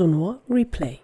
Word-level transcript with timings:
Sonor 0.00 0.38
Replay. 0.48 0.98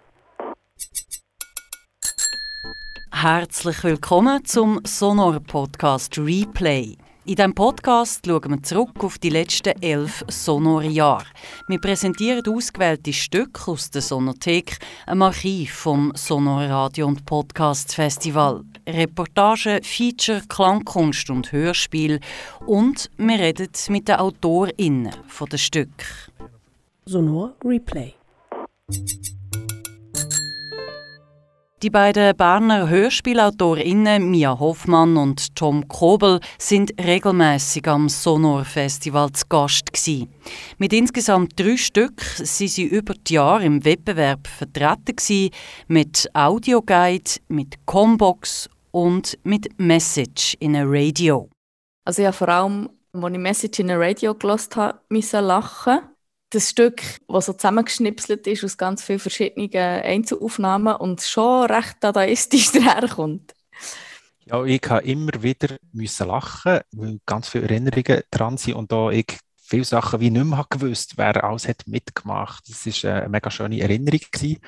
Herzlich 3.11 3.83
willkommen 3.83 4.43
zum 4.43 4.81
Sonor 4.85 5.39
Podcast 5.39 6.17
Replay. 6.17 6.97
In 7.25 7.35
diesem 7.35 7.53
Podcast 7.53 8.25
schauen 8.25 8.49
wir 8.49 8.63
zurück 8.63 9.03
auf 9.03 9.19
die 9.19 9.29
letzten 9.29 9.79
elf 9.83 10.25
Sonore 10.29 10.87
Jahre. 10.87 11.27
Wir 11.67 11.79
präsentieren 11.79 12.41
ausgewählte 12.47 13.13
Stücke 13.13 13.69
aus 13.69 13.91
der 13.91 14.01
Sonothek, 14.01 14.79
einem 15.05 15.21
Archiv 15.21 15.73
vom 15.75 16.11
Sonor 16.15 16.63
Radio 16.63 17.05
und 17.05 17.23
Podcast 17.23 17.93
Festival. 17.93 18.63
Reportage, 18.89 19.79
Feature, 19.83 20.41
Klangkunst 20.49 21.29
und 21.29 21.51
Hörspiel. 21.51 22.19
Und 22.65 23.11
wir 23.17 23.37
reden 23.37 23.69
mit 23.89 24.07
den 24.07 24.15
AutorInnen 24.15 25.13
der 25.51 25.57
Stücke. 25.57 26.03
Sonor 27.05 27.53
Replay. 27.63 28.15
Die 31.83 31.91
beiden 31.91 32.35
Berner 32.35 32.89
HörspielautorInnen 32.89 34.31
Mia 34.31 34.57
Hoffmann 34.57 35.15
und 35.15 35.55
Tom 35.55 35.87
Kobel 35.87 36.39
sind 36.57 36.91
regelmäßig 36.99 37.87
am 37.87 38.09
Sonor 38.09 38.65
Festival 38.65 39.31
zu 39.33 39.45
Gast 39.47 39.93
gewesen. 39.93 40.27
Mit 40.79 40.91
insgesamt 40.91 41.59
drei 41.59 41.77
Stück 41.77 42.19
sind 42.21 42.69
sie 42.69 42.85
über 42.85 43.13
die 43.13 43.35
Jahre 43.35 43.65
im 43.65 43.85
Wettbewerb 43.85 44.47
vertreten 44.47 45.15
gewesen, 45.17 45.51
mit 45.87 46.27
Audioguide, 46.33 47.29
mit 47.47 47.85
Combox 47.85 48.67
und 48.89 49.37
mit 49.43 49.77
Message 49.77 50.55
in 50.59 50.75
a 50.75 50.83
Radio. 50.83 51.47
Also 52.05 52.23
ja, 52.23 52.31
vor 52.31 52.49
allem, 52.49 52.89
als 53.13 53.33
ich 53.33 53.37
Message 53.37 53.79
in 53.81 53.91
a 53.91 53.97
Radio 53.97 54.33
gelost 54.33 54.75
habe, 54.75 54.99
musste 55.09 55.41
lachen 55.41 55.99
das 56.49 56.69
Stück, 56.69 57.01
das 57.27 57.45
so 57.45 57.53
zusammengeschnipselt 57.53 58.47
ist 58.47 58.63
aus 58.63 58.77
ganz 58.77 59.03
vielen 59.03 59.19
verschiedenen 59.19 59.71
Einzelaufnahmen 59.73 60.95
und 60.95 61.21
schon 61.21 61.65
recht 61.65 61.97
dadaistisch 61.99 62.71
daherkommt. 62.73 63.53
Ja, 64.45 64.63
ich 64.63 64.81
habe 64.87 65.05
immer 65.05 65.43
wieder 65.43 65.75
müssen 65.91 66.27
lachen, 66.27 66.79
weil 66.91 67.19
ganz 67.25 67.49
viele 67.49 67.65
Erinnerungen 67.65 68.21
dran 68.31 68.57
sind 68.57 68.75
und 68.75 68.91
da 68.91 69.09
ich 69.09 69.37
viele 69.57 69.83
Sachen 69.83 70.21
wie 70.21 70.29
nicht 70.29 70.45
mehr 70.45 70.65
gewusst, 70.69 71.17
wer 71.17 71.43
alles 71.43 71.67
hat 71.67 71.85
mitgemacht. 71.85 72.63
Das 72.69 72.85
war 73.03 73.13
eine 73.13 73.29
mega 73.29 73.51
schöne 73.51 73.81
Erinnerung 73.81 74.21
gewesen. 74.31 74.59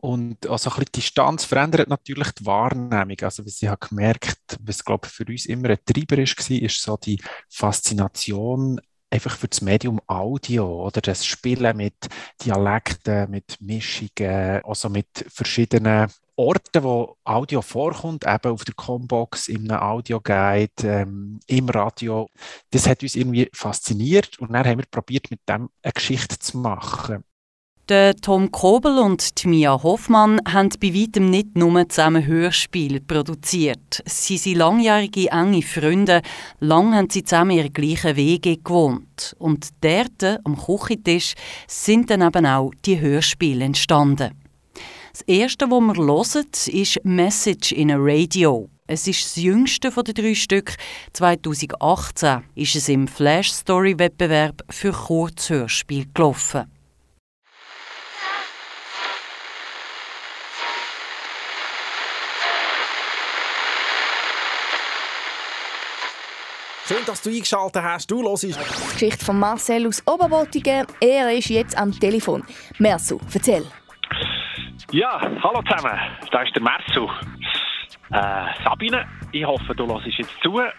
Und 0.00 0.46
also 0.46 0.70
ein 0.70 0.76
bisschen 0.76 0.92
die 0.94 1.00
Distanz 1.00 1.44
verändert 1.44 1.88
natürlich 1.88 2.30
die 2.32 2.46
Wahrnehmung. 2.46 3.16
Also, 3.22 3.42
ich 3.44 3.68
habe 3.68 3.88
gemerkt, 3.88 4.58
was 4.60 4.84
glaube 4.84 5.06
ich 5.06 5.12
für 5.12 5.24
uns 5.24 5.46
immer 5.46 5.70
ein 5.70 5.78
Treiber 5.84 6.18
ist, 6.18 6.38
war, 6.38 6.56
ist 6.58 6.80
so 6.80 6.96
die 6.96 7.20
Faszination 7.48 8.80
einfach 9.10 9.36
für 9.36 9.48
das 9.48 9.60
Medium 9.60 10.00
Audio 10.06 10.86
oder 10.86 11.00
das 11.00 11.24
Spielen 11.24 11.76
mit 11.76 11.94
Dialekten, 12.44 13.30
mit 13.30 13.56
Mischungen, 13.60 14.62
also 14.64 14.88
mit 14.88 15.24
verschiedenen 15.28 16.10
Orten, 16.36 16.82
wo 16.82 17.16
Audio 17.24 17.62
vorkommt, 17.62 18.26
eben 18.26 18.52
auf 18.52 18.64
der 18.64 18.74
Combox, 18.74 19.48
einem 19.48 19.70
Audioguide, 19.70 20.70
ähm, 20.84 21.40
im 21.46 21.68
Radio. 21.70 22.28
Das 22.70 22.86
hat 22.86 23.02
uns 23.02 23.14
irgendwie 23.14 23.48
fasziniert 23.54 24.38
und 24.38 24.52
dann 24.52 24.66
haben 24.66 24.78
wir 24.78 24.86
probiert, 24.90 25.30
mit 25.30 25.40
dem 25.48 25.70
eine 25.82 25.92
Geschichte 25.92 26.38
zu 26.38 26.58
machen. 26.58 27.24
Der 27.88 28.16
Tom 28.16 28.50
Kobel 28.50 28.98
und 28.98 29.40
die 29.40 29.46
Mia 29.46 29.80
Hoffmann 29.80 30.40
haben 30.44 30.70
bei 30.80 30.92
weitem 30.92 31.30
nicht 31.30 31.56
nur 31.56 31.88
zusammen 31.88 32.26
Hörspiele 32.26 33.00
produziert. 33.00 34.02
Sie 34.04 34.38
sind 34.38 34.56
langjährige 34.56 35.30
enge 35.30 35.62
Freunde. 35.62 36.22
Lang 36.58 36.96
haben 36.96 37.08
sie 37.10 37.22
zusammen 37.22 37.52
ihre 37.52 37.70
gleichen 37.70 38.16
Wege 38.16 38.56
gewohnt. 38.56 39.36
Und 39.38 39.68
dort, 39.82 40.40
am 40.42 40.56
Küchentisch, 40.56 41.34
sind 41.68 42.10
dann 42.10 42.22
eben 42.22 42.44
auch 42.44 42.72
die 42.84 42.98
Hörspiele 42.98 43.64
entstanden. 43.64 44.32
Das 45.12 45.22
erste, 45.28 45.70
was 45.70 45.80
wir 45.80 46.04
hören, 46.04 46.46
ist 46.66 47.04
«Message 47.04 47.70
in 47.70 47.92
a 47.92 47.96
Radio». 47.96 48.68
Es 48.88 49.06
ist 49.06 49.24
das 49.24 49.36
jüngste 49.36 49.92
von 49.92 50.02
den 50.02 50.14
drei 50.16 50.34
Stück. 50.34 50.74
2018 51.12 52.42
ist 52.56 52.74
es 52.74 52.88
im 52.88 53.06
Flash 53.06 53.52
Story 53.52 53.96
Wettbewerb 53.96 54.64
für 54.70 54.90
Kurzhörspiel 54.90 56.06
gelaufen. 56.12 56.64
Schön, 66.86 67.04
dass 67.04 67.20
du 67.20 67.30
eingeschaltet 67.30 67.82
hast. 67.82 68.08
Du 68.08 68.22
hörst. 68.22 68.44
Die 68.44 68.54
Geschichte 68.92 69.24
von 69.24 69.40
Marcel 69.40 69.88
aus 69.88 70.06
Oberbottingen. 70.06 70.86
Er 71.00 71.32
ist 71.32 71.48
jetzt 71.48 71.76
am 71.76 71.90
Telefon. 71.90 72.44
Mersu, 72.78 73.18
erzähl. 73.34 73.66
Ja, 74.92 75.20
hallo 75.42 75.62
zusammen. 75.62 75.98
Da 76.30 76.42
ist 76.42 76.54
der 76.54 76.62
Mersu. 76.62 77.10
Äh, 78.12 78.62
Sabine, 78.62 79.04
ich 79.32 79.44
hoffe, 79.44 79.74
du 79.74 79.84
hörst 79.88 80.06
jetzt 80.06 80.30
zu, 80.44 80.54
weil 80.54 80.72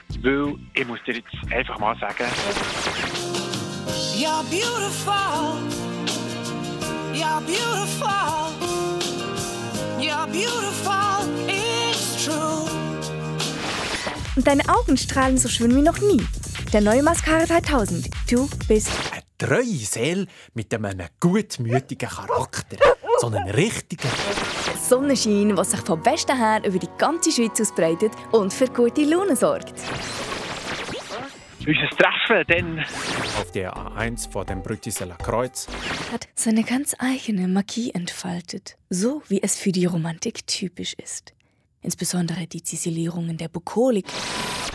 ich 0.74 0.88
muss 0.88 1.00
dir 1.06 1.16
jetzt 1.16 1.54
einfach 1.54 1.78
mal 1.78 1.94
sagen. 2.00 2.24
You're 4.16 4.44
beautiful. 4.50 5.14
You're 7.14 7.42
beautiful. 7.42 8.08
You're 10.00 10.26
beautiful. 10.28 11.77
Und 14.38 14.46
deine 14.46 14.70
Augen 14.70 14.96
strahlen 14.98 15.36
so 15.40 15.50
schön 15.50 15.76
wie 15.76 15.82
noch 15.82 16.00
nie. 16.00 16.22
Der 16.72 16.82
neue 16.82 17.02
Mascara 17.02 17.44
3000. 17.48 18.08
Du 18.30 18.48
bist 18.68 18.92
eine 19.12 19.24
treue 19.36 19.66
Seele 19.66 20.28
mit 20.54 20.72
einem 20.76 21.08
gutmütigen 21.20 22.08
Charakter. 22.08 22.78
So 23.20 23.28
einen 23.28 23.50
richtigen 23.50 24.08
Sonnenschein, 24.80 25.56
der 25.56 25.66
sich 25.66 25.80
vom 25.80 26.06
Westen 26.06 26.38
her 26.38 26.62
über 26.64 26.78
die 26.78 26.90
ganze 27.00 27.32
Schweiz 27.32 27.60
ausbreitet 27.60 28.12
und 28.32 28.54
für 28.54 28.68
gute 28.68 29.06
Laune 29.06 29.36
sorgt. 29.36 29.74
Unser 31.66 31.90
Treffen 31.98 32.46
dann 32.48 32.80
auf 33.42 33.52
der 33.54 33.76
A1 33.76 34.32
vor 34.32 34.46
dem 34.46 34.62
Brütiseler 34.62 35.16
Kreuz 35.16 35.66
hat 36.12 36.28
seine 36.36 36.64
ganz 36.64 36.96
eigene 37.00 37.48
Magie 37.48 37.90
entfaltet, 37.90 38.78
so 38.92 39.24
wie 39.30 39.42
es 39.42 39.58
für 39.58 39.72
die 39.72 39.86
Romantik 39.86 40.46
typisch 40.46 40.94
ist 40.94 41.34
insbesondere 41.82 42.48
die 42.48 42.64
Ziselierungen 42.64 43.38
der 43.38 43.50
Bukolik, 43.50 44.06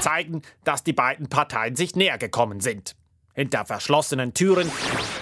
zeigen, 0.01 0.43
dass 0.65 0.85
die 0.85 0.93
beiden 0.93 1.29
Parteien 1.29 1.77
sich 1.77 1.97
näher 1.97 2.19
gekommen 2.19 2.61
sind. 2.61 2.95
Hinter 3.35 3.65
verschlossenen 3.65 4.35
Türen 4.35 4.71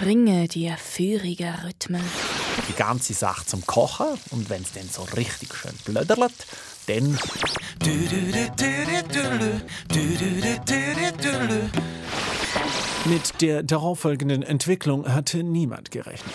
bringe 0.01 0.47
dir 0.47 0.75
führige 0.77 1.53
Rhythmen. 1.63 2.03
Die 2.67 2.73
ganze 2.73 3.13
Sache 3.13 3.45
zum 3.45 3.65
Kochen 3.65 4.07
und 4.31 4.49
wenn 4.49 4.63
es 4.63 4.73
dann 4.73 4.89
so 4.89 5.03
richtig 5.15 5.55
schön 5.55 5.71
blöderlet, 5.85 6.33
dann 6.87 7.17
mit 13.05 13.41
der 13.41 13.63
darauffolgenden 13.63 14.43
Entwicklung 14.43 15.07
hatte 15.07 15.43
niemand 15.43 15.91
gerechnet. 15.91 16.33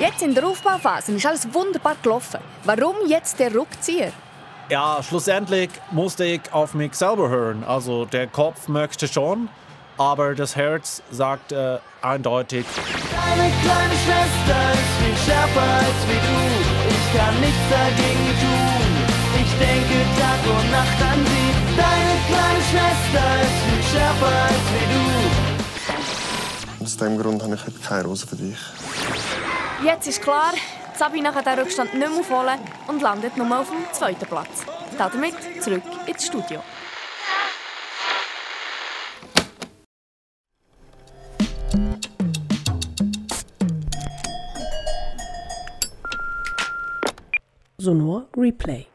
Jetzt 0.00 0.22
in 0.22 0.34
der 0.34 0.44
Aufbauphase 0.44 1.12
ist 1.12 1.24
alles 1.24 1.54
wunderbar 1.54 1.96
gelaufen. 2.02 2.40
Warum 2.64 2.96
jetzt 3.06 3.38
der 3.38 3.54
Rückzieher? 3.54 4.12
Ja, 4.70 5.02
schlussendlich 5.02 5.68
musste 5.90 6.24
ich 6.24 6.40
auf 6.52 6.72
mich 6.74 6.94
selber 6.94 7.28
hören. 7.28 7.64
Also 7.64 8.06
der 8.06 8.26
Kopf 8.26 8.66
möchte 8.68 9.06
schon, 9.06 9.50
aber 9.98 10.34
das 10.34 10.56
Herz 10.56 11.02
sagt 11.10 11.52
äh, 11.52 11.78
eindeutig. 12.00 12.64
Deine 13.10 13.52
kleine 13.62 13.94
Schwester 14.04 14.72
ist 14.72 14.90
viel 14.98 15.16
schärfer 15.26 15.60
als 15.60 16.08
wie 16.08 16.16
du. 16.16 16.40
Ich 16.88 17.18
kann 17.18 17.40
nichts 17.40 17.68
dagegen 17.70 18.32
tun. 18.40 18.88
Ich 19.36 19.52
denke 19.58 19.96
Tag 20.18 20.40
und 20.46 20.70
Nacht 20.70 21.02
an 21.12 21.20
sie. 21.26 21.50
Deine 21.76 22.14
kleine 22.26 22.62
Schwester 22.70 23.26
ist 23.42 23.58
viel 23.68 23.82
schärfer 23.98 24.32
als 24.44 24.64
wie 24.72 24.86
du. 24.94 26.84
Aus 26.84 26.96
dem 26.96 27.18
Grund 27.18 27.42
habe 27.42 27.54
ich 27.54 27.66
heute 27.66 27.78
keine 27.80 28.04
Rose 28.04 28.26
für 28.26 28.36
dich. 28.36 28.58
Jetzt 29.84 30.06
ist 30.06 30.22
klar, 30.22 30.52
Sabina 30.96 31.32
kann 31.32 31.44
den 31.44 31.58
Rückstand 31.58 31.92
nicht 31.92 32.08
mehr 32.08 32.18
aufholen 32.18 32.60
und 32.86 33.02
landet 33.02 33.36
nur 33.36 33.58
auf 33.58 33.68
dem 33.68 33.92
zweiten 33.92 34.26
Platz. 34.26 34.64
Damit 34.96 35.34
zurück 35.60 35.82
ins 36.06 36.26
Studio. 36.26 36.62
Sonor 47.76 48.28
Replay. 48.36 48.93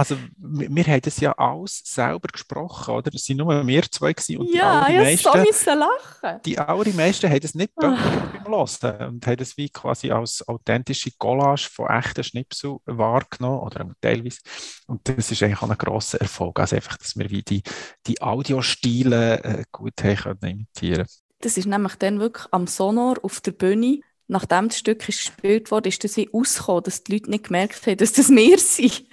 Also, 0.00 0.16
wir, 0.38 0.84
haben 0.84 1.00
das 1.02 1.20
ja 1.20 1.32
alles 1.32 1.82
selber 1.84 2.28
gesprochen, 2.32 2.94
oder? 2.94 3.10
Es 3.14 3.28
waren 3.28 3.36
nur 3.36 3.66
wir 3.66 3.82
zwei 3.82 4.14
gewesen 4.14 4.38
und 4.38 4.46
ja, 4.46 4.86
die 4.86 4.94
allermeisten, 4.94 5.30
so 5.30 5.38
müssen 5.38 5.78
lachen. 5.78 6.40
Die 6.46 6.58
allermeisten 6.58 7.28
haben 7.30 7.40
das 7.40 7.54
nicht 7.54 7.74
beim 7.74 8.02
Hören 8.02 9.10
und 9.12 9.26
haben 9.26 9.36
das 9.36 9.58
wie 9.58 9.68
quasi 9.68 10.10
als 10.10 10.48
authentische 10.48 11.10
Collage 11.18 11.68
von 11.70 11.90
echten 11.90 12.24
Schnipsel 12.24 12.78
wahrgenommen 12.86 13.60
oder 13.60 13.90
teilweise. 14.00 14.38
Und 14.86 15.06
das 15.06 15.30
ist 15.30 15.42
eigentlich 15.42 15.60
auch 15.60 15.68
ein 15.68 15.76
grosser 15.76 16.18
Erfolg, 16.18 16.58
also 16.60 16.76
einfach, 16.76 16.96
dass 16.96 17.18
wir 17.18 17.28
wie 17.28 17.42
die, 17.42 17.62
die 18.06 18.22
Audiostile 18.22 19.44
äh, 19.44 19.64
gut 19.70 20.02
haben 20.02 20.16
können 20.16 20.38
imitieren. 20.40 21.06
Das 21.42 21.58
ist 21.58 21.66
nämlich 21.66 21.96
dann 21.96 22.20
wirklich 22.20 22.46
am 22.52 22.66
Sonor 22.66 23.16
auf 23.22 23.42
der 23.42 23.52
Bühne 23.52 24.00
nachdem 24.30 24.68
das 24.68 24.78
Stück 24.78 25.04
gespielt 25.04 25.70
wurde, 25.72 25.88
ist 25.88 26.04
das 26.04 26.16
wie 26.16 26.30
ausgekommen, 26.32 26.84
dass 26.84 27.02
die 27.02 27.12
Leute 27.12 27.30
nicht 27.30 27.44
gemerkt 27.44 27.84
haben, 27.86 27.96
dass 27.96 28.12
das 28.12 28.30
wir 28.30 28.58
sind. 28.58 29.04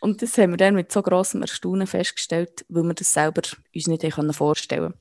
Und 0.00 0.22
das 0.22 0.36
haben 0.36 0.50
wir 0.50 0.56
dann 0.56 0.74
mit 0.74 0.90
so 0.90 1.02
grossem 1.02 1.40
Erstaunen 1.42 1.86
festgestellt, 1.86 2.66
weil 2.68 2.82
wir 2.82 2.94
das 2.94 3.12
selber 3.12 3.42
uns 3.74 3.86
nicht 3.86 4.04
vorstellen 4.32 4.92
konnten. 4.92 5.00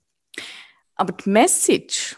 Aber 0.95 1.13
die 1.13 1.29
Message, 1.29 2.15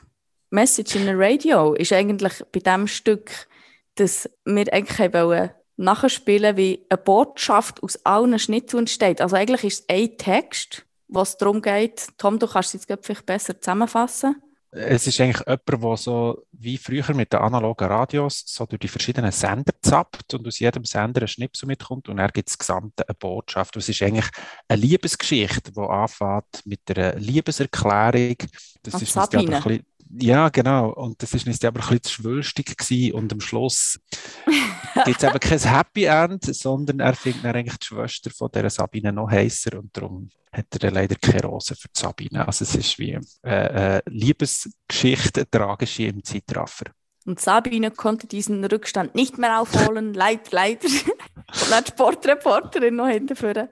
Message 0.49 0.95
in 0.95 1.05
the 1.05 1.13
Radio, 1.13 1.73
ist 1.73 1.93
eigentlich 1.93 2.43
bei 2.51 2.59
diesem 2.59 2.87
Stück, 2.87 3.47
dass 3.95 4.29
wir 4.45 4.71
eigentlich 4.71 5.13
wollen 5.13 5.51
nachspielen, 5.77 6.57
wie 6.57 6.85
eine 6.89 6.97
Botschaft 6.97 7.81
aus 7.81 8.03
allen 8.05 8.37
Schnitten 8.39 8.79
entsteht. 8.79 9.21
Also 9.21 9.35
eigentlich 9.35 9.63
ist 9.63 9.81
es 9.81 9.89
ein 9.89 10.17
Text, 10.17 10.85
was 11.07 11.37
darum 11.37 11.61
geht. 11.61 12.07
Tom, 12.17 12.39
du 12.39 12.47
kannst 12.47 12.75
es 12.75 12.85
jetzt 12.87 13.05
vielleicht 13.05 13.25
besser 13.25 13.59
zusammenfassen 13.59 14.41
es 14.71 15.07
ist 15.07 15.19
eigentlich 15.21 15.45
jemand, 15.45 15.83
der 15.83 15.97
so 15.97 16.43
wie 16.51 16.77
früher 16.77 17.13
mit 17.13 17.31
den 17.31 17.39
analogen 17.39 17.87
Radios 17.87 18.43
so 18.45 18.65
durch 18.65 18.79
die 18.79 18.87
verschiedenen 18.87 19.31
Sender 19.31 19.73
zappt 19.81 20.33
und 20.33 20.45
aus 20.47 20.59
jedem 20.59 20.83
Sender 20.83 21.21
ein 21.21 21.27
Schnipsel 21.27 21.67
mitkommt 21.67 22.09
und 22.09 22.19
er 22.19 22.29
gibt 22.29 22.49
das 22.49 22.57
Gesamte 22.57 23.07
eine 23.07 23.15
Botschaft. 23.15 23.75
Das 23.75 23.87
ist 23.87 24.01
eigentlich 24.01 24.29
eine 24.67 24.81
Liebesgeschichte, 24.81 25.71
die 25.71 25.79
anfängt 25.79 26.65
mit 26.65 26.81
einer 26.89 27.15
Liebeserklärung. 27.15 28.37
Das 28.83 28.95
und 28.95 29.01
ist 29.03 29.13
Sabine. 29.13 29.57
ein 29.57 29.63
bisschen 29.63 29.85
ja, 30.09 30.49
genau. 30.49 30.91
Und 30.93 31.21
das 31.21 31.33
ist 31.33 31.65
aber 31.65 31.79
ein 31.79 31.81
bisschen 31.81 32.03
zu 32.03 32.13
schwülstig 32.13 32.77
gewesen. 32.77 33.13
Und 33.13 33.33
am 33.33 33.41
Schluss 33.41 33.99
gibt 35.05 35.23
es 35.23 35.23
eben 35.23 35.39
kein 35.39 35.59
Happy 35.59 36.05
End, 36.05 36.43
sondern 36.43 36.99
er 36.99 37.13
findet 37.13 37.43
dann 37.43 37.55
eigentlich 37.55 37.77
die 37.77 37.87
Schwester 37.87 38.29
von 38.29 38.49
dieser 38.53 38.69
Sabine 38.69 39.11
noch 39.11 39.29
heißer 39.29 39.77
und 39.77 39.95
darum 39.95 40.29
hat 40.51 40.65
er 40.71 40.79
dann 40.79 40.93
leider 40.93 41.15
keine 41.15 41.43
Rose 41.43 41.75
für 41.75 41.87
die 41.89 41.99
Sabine. 41.99 42.47
Also 42.47 42.63
es 42.63 42.75
ist 42.75 42.97
wie 42.99 43.15
eine, 43.15 43.25
eine 43.43 44.03
Liebesgeschichte, 44.05 45.41
eine 45.41 45.49
tragische 45.49 46.03
im 46.03 46.23
Zeitraffer. 46.23 46.85
Und 47.25 47.41
Sabine 47.41 47.91
konnte 47.91 48.25
diesen 48.25 48.63
Rückstand 48.63 49.13
nicht 49.13 49.37
mehr 49.37 49.59
aufholen, 49.59 50.13
leid, 50.13 50.51
leider. 50.51 50.87
und 50.87 51.87
die 51.87 51.91
Sportreporterin 51.91 52.95
noch 52.95 53.07
hinterführen. 53.07 53.67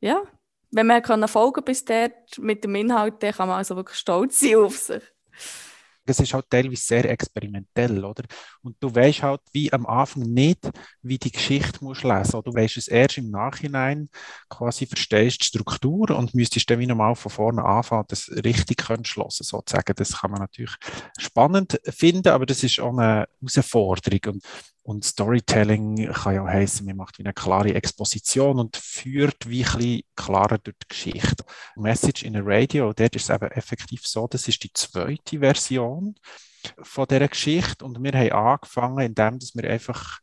Ja, 0.00 0.22
wenn 0.72 0.88
man 0.88 1.28
folgen 1.28 1.64
bis 1.64 1.84
dort 1.84 2.38
mit 2.38 2.64
dem 2.64 2.74
Inhalt, 2.74 3.22
dann 3.22 3.32
kann 3.32 3.48
man 3.48 3.58
also 3.58 3.76
wirklich 3.76 3.98
stolz 3.98 4.40
sein 4.40 4.56
auf 4.56 4.76
sich 4.76 5.02
es 6.08 6.20
ist 6.20 6.34
halt 6.34 6.46
teilweise 6.50 6.82
sehr 6.82 7.04
experimentell, 7.10 8.04
oder? 8.04 8.24
Und 8.62 8.76
du 8.80 8.94
weißt 8.94 9.22
halt 9.22 9.40
wie 9.52 9.72
am 9.72 9.86
Anfang 9.86 10.22
nicht, 10.22 10.70
wie 11.02 11.18
die 11.18 11.32
Geschichte 11.32 11.84
musst 11.84 12.04
lesen. 12.04 12.34
Oder 12.36 12.50
du 12.50 12.54
weißt 12.54 12.76
es 12.76 12.88
erst 12.88 13.18
im 13.18 13.30
Nachhinein, 13.30 14.08
quasi 14.48 14.86
verstehst 14.86 15.40
die 15.40 15.46
Struktur 15.46 16.10
und 16.10 16.34
müsstest 16.34 16.68
dann 16.70 16.78
wie 16.78 16.86
nochmal 16.86 17.14
von 17.14 17.30
vorne 17.30 17.64
anfangen, 17.64 18.04
das 18.08 18.30
richtig 18.30 18.82
schlossen 19.04 19.44
sozusagen. 19.44 19.94
Das 19.96 20.20
kann 20.20 20.30
man 20.30 20.40
natürlich 20.40 20.74
spannend 21.18 21.80
finden, 21.84 22.28
aber 22.28 22.46
das 22.46 22.62
ist 22.62 22.80
auch 22.80 22.96
eine 22.96 23.26
Herausforderung. 23.40 24.34
Und 24.34 24.44
und 24.88 25.04
Storytelling 25.04 26.10
kann 26.14 26.34
ja 26.34 26.46
heißen, 26.46 26.86
man 26.86 26.96
macht 26.96 27.18
wie 27.18 27.22
eine 27.22 27.34
klare 27.34 27.74
Exposition 27.74 28.58
und 28.58 28.78
führt 28.78 29.46
wie 29.46 29.62
ein 29.62 29.76
bisschen 29.76 30.02
klarer 30.16 30.56
durch 30.56 30.78
die 30.78 30.88
Geschichte. 30.88 31.44
Message 31.76 32.22
in 32.22 32.34
a 32.36 32.40
Radio, 32.42 32.94
dort 32.94 33.14
ist 33.14 33.28
es 33.28 33.28
eben 33.28 33.50
effektiv 33.50 34.06
so, 34.06 34.26
das 34.26 34.48
ist 34.48 34.64
die 34.64 34.72
zweite 34.72 35.40
Version 35.40 36.14
von 36.80 37.06
dieser 37.06 37.28
Geschichte 37.28 37.84
und 37.84 38.02
wir 38.02 38.12
haben 38.12 38.32
angefangen, 38.32 39.04
indem 39.04 39.38
dass 39.38 39.54
wir 39.54 39.68
einfach, 39.68 40.20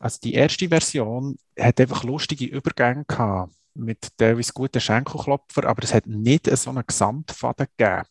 also 0.00 0.18
die 0.20 0.34
erste 0.34 0.68
Version 0.68 1.38
hat 1.56 1.80
einfach 1.80 2.02
lustige 2.02 2.46
Übergänge 2.46 3.04
gehabt 3.06 3.52
mit 3.74 4.08
teilweise 4.16 4.52
guten 4.52 4.80
Schenkelklopfer, 4.80 5.62
aber 5.62 5.84
es 5.84 5.94
hat 5.94 6.08
nicht 6.08 6.50
so 6.56 6.70
einen 6.70 6.84
Gesamtfaden 6.84 7.68
gegeben. 7.76 8.02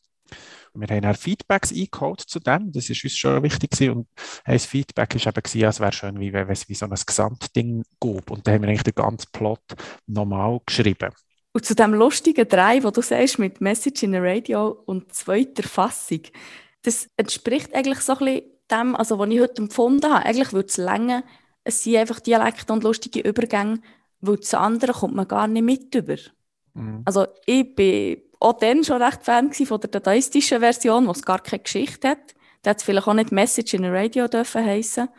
Wir 0.80 0.96
haben 0.96 1.06
auch 1.06 1.18
Feedbacks 1.18 1.72
eingeholt 1.72 2.22
zu 2.22 2.40
dem, 2.40 2.72
das 2.72 2.90
ist 2.90 3.04
uns 3.04 3.18
schon 3.18 3.44
wichtig 3.44 3.72
gewesen. 3.72 3.92
und 3.92 4.08
ein 4.46 4.60
Feedback 4.60 5.16
war 5.16 5.28
eben, 5.28 5.44
gewesen, 5.44 5.68
es 5.68 5.80
wäre 5.80 5.92
schön, 5.92 6.20
wie 6.20 6.34
wenn 6.34 6.50
es 6.50 6.70
wie 6.70 6.76
so 6.76 6.86
ein 6.86 6.96
Gesamtding 7.06 7.84
gab 8.00 8.32
und 8.32 8.46
da 8.46 8.52
haben 8.52 8.62
wir 8.62 8.70
eigentlich 8.70 8.84
den 8.84 8.96
ganzen 8.96 9.32
Plot 9.32 9.62
nochmal 10.06 10.60
geschrieben. 10.66 11.10
Und 11.54 11.66
zu 11.66 11.74
dem 11.74 11.94
lustigen 11.94 12.48
Drei, 12.48 12.84
wo 12.84 12.92
du 12.92 13.02
sagst, 13.02 13.40
mit 13.40 13.62
Message 13.62 14.04
in 14.04 14.12
the 14.12 14.20
Radio 14.20 14.84
und 14.86 15.12
zweiter 15.14 15.64
Fassung, 15.64 16.22
das 16.84 17.10
entspricht 17.18 17.74
eigentlich 17.74 18.00
so 18.02 18.14
ein 18.14 18.20
bisschen 18.20 18.44
dem, 18.70 18.96
also 18.96 19.18
was 19.18 19.30
ich 19.30 19.40
heute 19.40 19.62
empfunden 19.64 20.12
habe. 20.12 20.26
Eigentlich 20.26 20.54
würde 20.54 20.68
es 20.68 20.78
länger, 20.78 21.24
es 21.64 21.84
sind 21.84 21.98
einfach 21.98 22.20
Dialekte 22.20 22.72
und 22.72 22.84
lustige 22.84 23.22
Übergänge, 23.22 23.82
weil 24.22 24.38
das 24.38 24.54
andere 24.54 24.94
kommt 24.94 25.16
man 25.16 25.28
gar 25.28 25.48
nicht 25.48 25.64
mit 25.64 25.96
über. 25.96 26.18
Mhm. 26.74 27.02
Also 27.06 27.26
ich 27.46 27.76
bin 27.76 28.22
auch 28.40 28.54
dann 28.54 28.84
schon 28.84 29.02
recht 29.02 29.24
Fan 29.24 29.52
von 29.52 29.80
der 29.82 29.90
dadaistischen 29.90 30.60
Version, 30.60 31.08
wo 31.08 31.12
es 31.12 31.24
gar 31.24 31.40
keine 31.40 31.64
Geschichte 31.64 32.10
hat. 32.10 32.36
Da 32.62 32.72
hat 32.72 32.78
es 32.78 32.84
vielleicht 32.84 33.08
auch 33.08 33.14
nicht 33.14 33.32
Message 33.32 33.74
in 33.74 33.84
the 33.84 33.90
Radio 33.90 34.28
dürfen 34.28 34.66
heissen. 34.66 35.10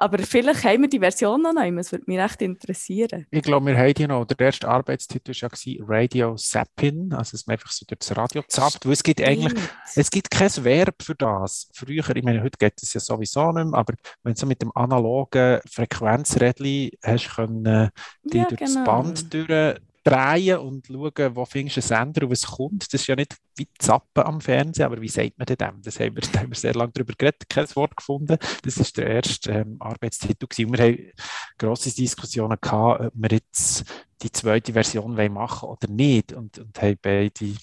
Aber 0.00 0.18
vielleicht 0.18 0.64
haben 0.64 0.82
wir 0.82 0.88
die 0.88 0.98
Version 0.98 1.42
noch 1.42 1.52
nicht. 1.52 1.76
Das 1.76 1.92
würde 1.92 2.04
mich 2.06 2.18
recht 2.18 2.40
interessieren. 2.40 3.26
Ich 3.30 3.42
glaube, 3.42 3.66
wir 3.66 3.76
haben 3.76 3.92
die 3.92 4.06
noch. 4.06 4.24
Der 4.24 4.38
erste 4.40 4.66
Arbeitstitel 4.66 5.32
war 5.32 5.50
ja 5.52 5.84
Radio 5.86 6.36
Zappin, 6.36 7.12
also 7.12 7.32
dass 7.32 7.46
man 7.46 7.54
einfach 7.54 7.70
so 7.70 7.84
durch 7.86 7.98
das 7.98 8.16
Radio 8.16 8.42
zappt. 8.48 8.86
Weil 8.86 8.92
es 8.92 9.02
gibt 9.02 9.20
eigentlich, 9.20 9.52
es 9.94 10.10
gibt 10.10 10.30
kein 10.30 10.50
Verb 10.64 11.02
für 11.02 11.14
das. 11.14 11.68
Früher, 11.74 12.16
ich 12.16 12.24
meine, 12.24 12.42
heute 12.42 12.56
geht 12.58 12.82
es 12.82 12.94
ja 12.94 13.00
sowieso 13.00 13.52
nicht 13.52 13.66
mehr, 13.66 13.78
aber 13.78 13.92
wenn 14.22 14.32
du 14.32 14.40
so 14.40 14.46
mit 14.46 14.62
dem 14.62 14.74
analogen 14.74 15.60
Frequenzrädchen 15.70 16.92
hast 17.04 17.36
können, 17.36 17.90
die 18.22 18.38
ja, 18.38 18.44
durch 18.44 18.58
genau. 18.58 18.74
das 18.74 18.84
Band 18.84 19.34
durch 19.34 19.80
drehen 20.02 20.58
und 20.58 20.86
schauen, 20.86 21.36
wo 21.36 21.44
findest 21.44 21.76
du 21.76 21.94
einen 21.94 22.04
Sender 22.14 22.22
und 22.24 22.32
was 22.32 22.46
kommt. 22.46 22.92
Das 22.92 23.00
ist 23.00 23.06
ja 23.06 23.16
nicht 23.16 23.36
wie 23.56 23.68
Zappen 23.78 24.22
am 24.22 24.40
Fernsehen, 24.40 24.86
aber 24.86 25.00
wie 25.00 25.08
sagt 25.08 25.38
man 25.38 25.46
denn 25.46 25.56
dem? 25.56 25.82
Das 25.82 26.00
haben 26.00 26.16
wir, 26.16 26.22
da 26.32 26.40
haben 26.40 26.50
wir 26.50 26.56
sehr 26.56 26.74
lange 26.74 26.92
darüber 26.92 27.12
geredet, 27.16 27.48
kein 27.48 27.66
Wort 27.76 27.96
gefunden. 27.96 28.38
Das 28.62 28.76
ist 28.76 28.96
der 28.96 29.06
erste 29.06 29.50
ähm, 29.52 29.76
Arbeitstitel 29.80 30.46
gewesen. 30.46 30.72
Wir 30.72 30.84
haben 30.84 31.12
grosse 31.58 31.94
Diskussionen 31.94 32.58
gehabt, 32.60 33.00
ob 33.06 33.12
wir 33.14 33.30
jetzt 33.30 33.84
die 34.22 34.32
zweite 34.32 34.72
Version 34.72 35.14
machen 35.32 35.68
oder 35.68 35.88
nicht 35.88 36.32
und, 36.32 36.58
und 36.58 36.80
haben 36.80 36.98
beide 37.00 37.54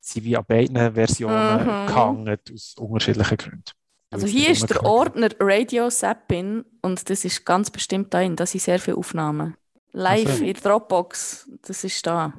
sind 0.00 0.24
wie 0.24 0.36
an 0.36 0.44
beiden 0.46 0.94
Versionen 0.94 1.62
mhm. 1.62 1.86
gehangen, 1.86 2.38
aus 2.52 2.74
unterschiedlichen 2.78 3.36
Gründen. 3.36 3.64
Also 4.10 4.26
hier 4.26 4.50
ist 4.50 4.70
der 4.70 4.84
Ordner 4.84 5.30
Radio 5.40 5.88
Zappin 5.88 6.64
und 6.82 7.10
das 7.10 7.24
ist 7.24 7.44
ganz 7.44 7.70
bestimmt 7.70 8.14
da 8.14 8.26
da 8.28 8.46
sind 8.46 8.60
sehr 8.60 8.78
viele 8.78 8.96
Aufnahmen. 8.96 9.56
Live 9.96 10.28
also. 10.28 10.44
in 10.44 10.54
Dropbox, 10.54 11.48
das 11.62 11.84
ist 11.84 12.04
da. 12.04 12.34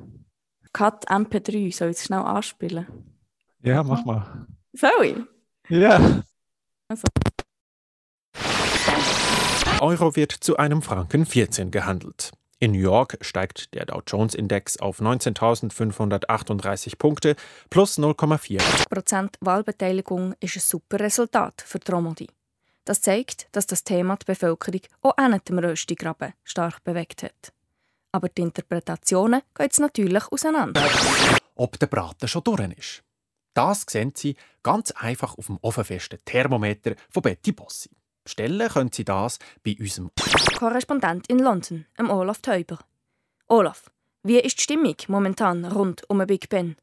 Cut 0.74 1.10
MP3, 1.10 1.74
soll 1.74 1.92
ich 1.92 1.98
es 1.98 2.04
schnell 2.04 2.20
anspielen? 2.20 2.86
Ja, 3.64 3.82
mach 3.82 4.04
mal. 4.04 4.46
Soll 4.74 5.06
ich? 5.06 5.16
Ja. 5.70 6.22
Also. 6.90 7.08
Euro 9.80 10.18
wird 10.18 10.34
zu 10.34 10.58
einem 10.58 10.82
Franken 10.82 11.26
14 11.26 11.72
gehandelt. 11.72 12.34
In 12.60 12.74
New 12.74 12.80
York 12.80 13.18
steigt 13.22 13.74
der 13.74 13.86
Dow 13.86 14.02
Jones 14.06 14.36
Index 14.36 14.78
auf 14.78 15.00
19.538 15.00 16.98
Punkte 16.98 17.38
plus 17.70 17.98
0,4 17.98 18.90
Prozent 18.90 19.38
Wahlbeteiligung 19.40 20.34
ist 20.42 20.58
ein 20.58 20.60
super 20.60 21.00
Resultat 21.00 21.64
für 21.66 21.80
Tromodi. 21.80 22.28
Das 22.86 23.02
zeigt, 23.02 23.48
dass 23.52 23.66
das 23.66 23.84
Thema 23.84 24.16
die 24.16 24.26
Bevölkerung 24.26 24.82
auch 25.02 25.28
nicht 25.28 25.50
dem 25.50 25.58
Röstigraben 25.58 26.34
stark 26.44 26.84
bewegt 26.84 27.24
hat. 27.24 27.52
Aber 28.12 28.30
die 28.30 28.44
Interpretationen 28.44 29.42
gehen 29.56 29.66
jetzt 29.66 29.80
natürlich 29.80 30.32
auseinander. 30.32 30.88
Ob 31.56 31.80
der 31.80 31.88
Braten 31.88 32.28
schon 32.28 32.44
durch 32.44 32.78
ist. 32.78 33.04
Das 33.56 33.86
sehen 33.90 34.14
Sie 34.16 34.36
ganz 34.64 34.92
einfach 34.92 35.38
auf 35.38 35.48
dem 35.48 35.58
offenfesten 35.62 36.20
Thermometer 36.26 36.96
von 37.10 37.24
Betty 37.24 37.54
Bossi. 37.54 37.90
Bestellen 38.24 38.70
können 38.70 38.92
Sie 38.92 39.06
das 39.06 39.40
bei 39.64 39.76
unserem 39.80 40.12
Korrespondent 40.58 41.28
in 41.28 41.40
London, 41.40 41.86
Olaf 41.98 42.42
Teuber. 42.42 42.80
Olaf, 43.48 43.92
wie 44.24 44.40
ist 44.40 44.58
die 44.58 44.64
Stimmung 44.64 44.96
momentan 45.08 45.66
rund 45.66 46.10
um 46.10 46.26
Big 46.26 46.50
Ben? 46.50 46.76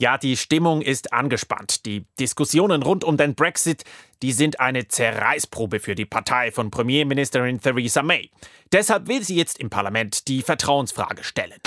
Ja, 0.00 0.18
die 0.18 0.36
Stimmung 0.36 0.82
ist 0.82 1.12
angespannt. 1.12 1.86
Die 1.86 2.04
Diskussionen 2.18 2.82
rund 2.82 3.04
um 3.04 3.16
den 3.16 3.36
Brexit, 3.36 3.84
die 4.22 4.32
sind 4.32 4.58
eine 4.58 4.88
Zerreißprobe 4.88 5.78
für 5.78 5.94
die 5.94 6.04
Partei 6.04 6.50
von 6.50 6.72
Premierministerin 6.72 7.60
Theresa 7.60 8.02
May. 8.02 8.30
Deshalb 8.72 9.06
will 9.06 9.22
sie 9.22 9.36
jetzt 9.36 9.60
im 9.60 9.70
Parlament 9.70 10.26
die 10.26 10.42
Vertrauensfrage 10.42 11.22
stellen. 11.22 11.60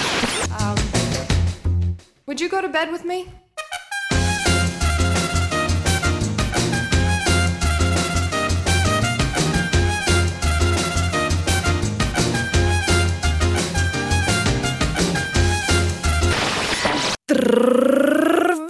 Um, 0.59 0.75
would 2.25 2.41
you 2.41 2.49
go 2.49 2.61
to 2.61 2.67
bed 2.67 2.91
with 2.91 3.05
me? 3.05 3.27
Trrr. 17.27 18.06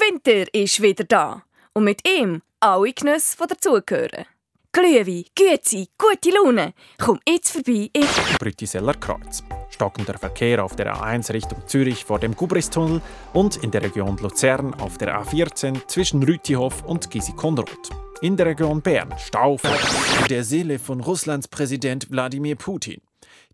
Peter 0.07 0.45
ist 0.53 0.81
wieder 0.81 1.03
da 1.03 1.43
und 1.73 1.83
mit 1.83 2.07
ihm 2.07 2.41
alle 2.61 2.93
Genüsse, 2.93 3.35
die 3.41 3.47
dazugehören. 3.47 4.25
Glühwein, 4.71 5.25
Güezi, 5.35 5.89
gute 5.97 6.29
Laune. 6.29 6.73
Komm 6.97 7.19
jetzt 7.27 7.51
vorbei 7.51 7.89
im 7.93 8.07
Brütiseller 8.39 8.93
Kreuz. 8.93 9.43
Stockender 9.69 10.17
Verkehr 10.17 10.63
auf 10.63 10.75
der 10.75 10.95
A1 10.95 11.33
Richtung 11.33 11.61
Zürich 11.67 12.05
vor 12.05 12.19
dem 12.19 12.35
Gubristunnel 12.35 13.01
und 13.33 13.57
in 13.57 13.71
der 13.71 13.83
Region 13.83 14.17
Luzern 14.17 14.73
auf 14.75 14.97
der 14.97 15.19
A14 15.19 15.87
zwischen 15.87 16.23
Rütihof 16.23 16.83
und 16.85 17.09
Gisikonroth. 17.09 17.89
In 18.21 18.37
der 18.37 18.45
Region 18.45 18.81
Bern 18.81 19.13
Stau 19.17 19.57
vor 19.57 20.27
der 20.29 20.43
Seele 20.43 20.79
von 20.79 21.01
Russlands 21.01 21.47
Präsident 21.47 22.09
Wladimir 22.09 22.55
Putin. 22.55 23.01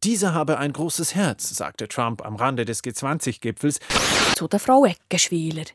Dieser 0.04 0.34
habe 0.34 0.58
ein 0.60 0.74
großes 0.74 1.16
Herz, 1.16 1.50
sagte 1.56 1.88
Trump 1.88 2.24
am 2.24 2.36
Rande 2.36 2.66
des 2.66 2.84
G20-Gipfels. 2.84 3.80
Zu 4.36 4.48
der 4.48 4.60
Frau 4.60 4.86
Eckenschwiler. 4.86 5.66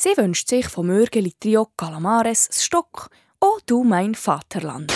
Sie 0.00 0.16
wünscht 0.16 0.48
sich 0.48 0.68
vom 0.68 0.86
Mürgeli 0.86 1.32
Trio 1.40 1.66
Calamares 1.76 2.46
das 2.46 2.64
Stock 2.64 3.10
«Oh 3.40 3.58
du 3.66 3.82
mein 3.82 4.14
Vaterland». 4.14 4.92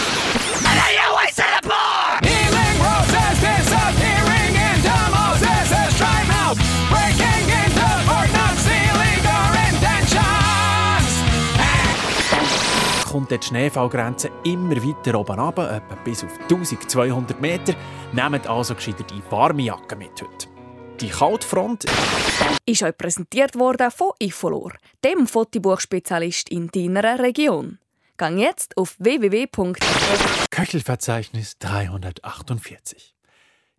kommt 13.10 13.30
die 13.30 13.42
Schneefallgrenze 13.42 14.30
immer 14.44 14.76
weiter 14.76 15.18
oben 15.18 15.38
runter, 15.38 15.70
etwa 15.70 15.94
bis 15.96 16.24
auf 16.24 16.32
1200 16.42 17.40
Meter. 17.40 17.74
Nehmt 18.12 18.46
also 18.46 18.74
gescheiter 18.74 19.04
die 19.04 19.22
warme 19.30 19.62
Jacke 19.62 19.96
mit 19.96 20.12
heute. 20.22 20.48
Die 21.00 21.10
Kaltfront 21.10 21.84
ist 22.66 22.82
euch 22.82 22.96
präsentiert 22.96 23.56
worden 23.56 23.90
von 23.90 24.12
Ifolor, 24.18 24.72
dem 25.04 25.26
Fotobuchspezialist 25.26 26.48
in 26.48 26.68
deiner 26.68 27.18
Region. 27.18 27.78
Gang 28.16 28.38
jetzt 28.38 28.76
auf 28.76 28.96
www. 28.98 29.48
Köchelverzeichnis 30.50 31.58
348. 31.58 33.14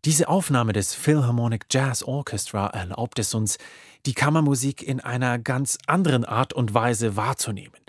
Diese 0.06 0.28
Aufnahme 0.28 0.74
des 0.74 0.94
Philharmonic 0.94 1.66
Jazz 1.72 2.04
Orchestra 2.04 2.68
erlaubt 2.68 3.20
es 3.20 3.34
uns, 3.34 3.58
die 4.06 4.14
Kammermusik 4.14 4.84
in 4.84 5.00
einer 5.00 5.40
ganz 5.40 5.78
anderen 5.88 6.26
Art 6.26 6.54
und 6.54 6.74
Weise 6.74 7.16
wahrzunehmen– 7.16 7.78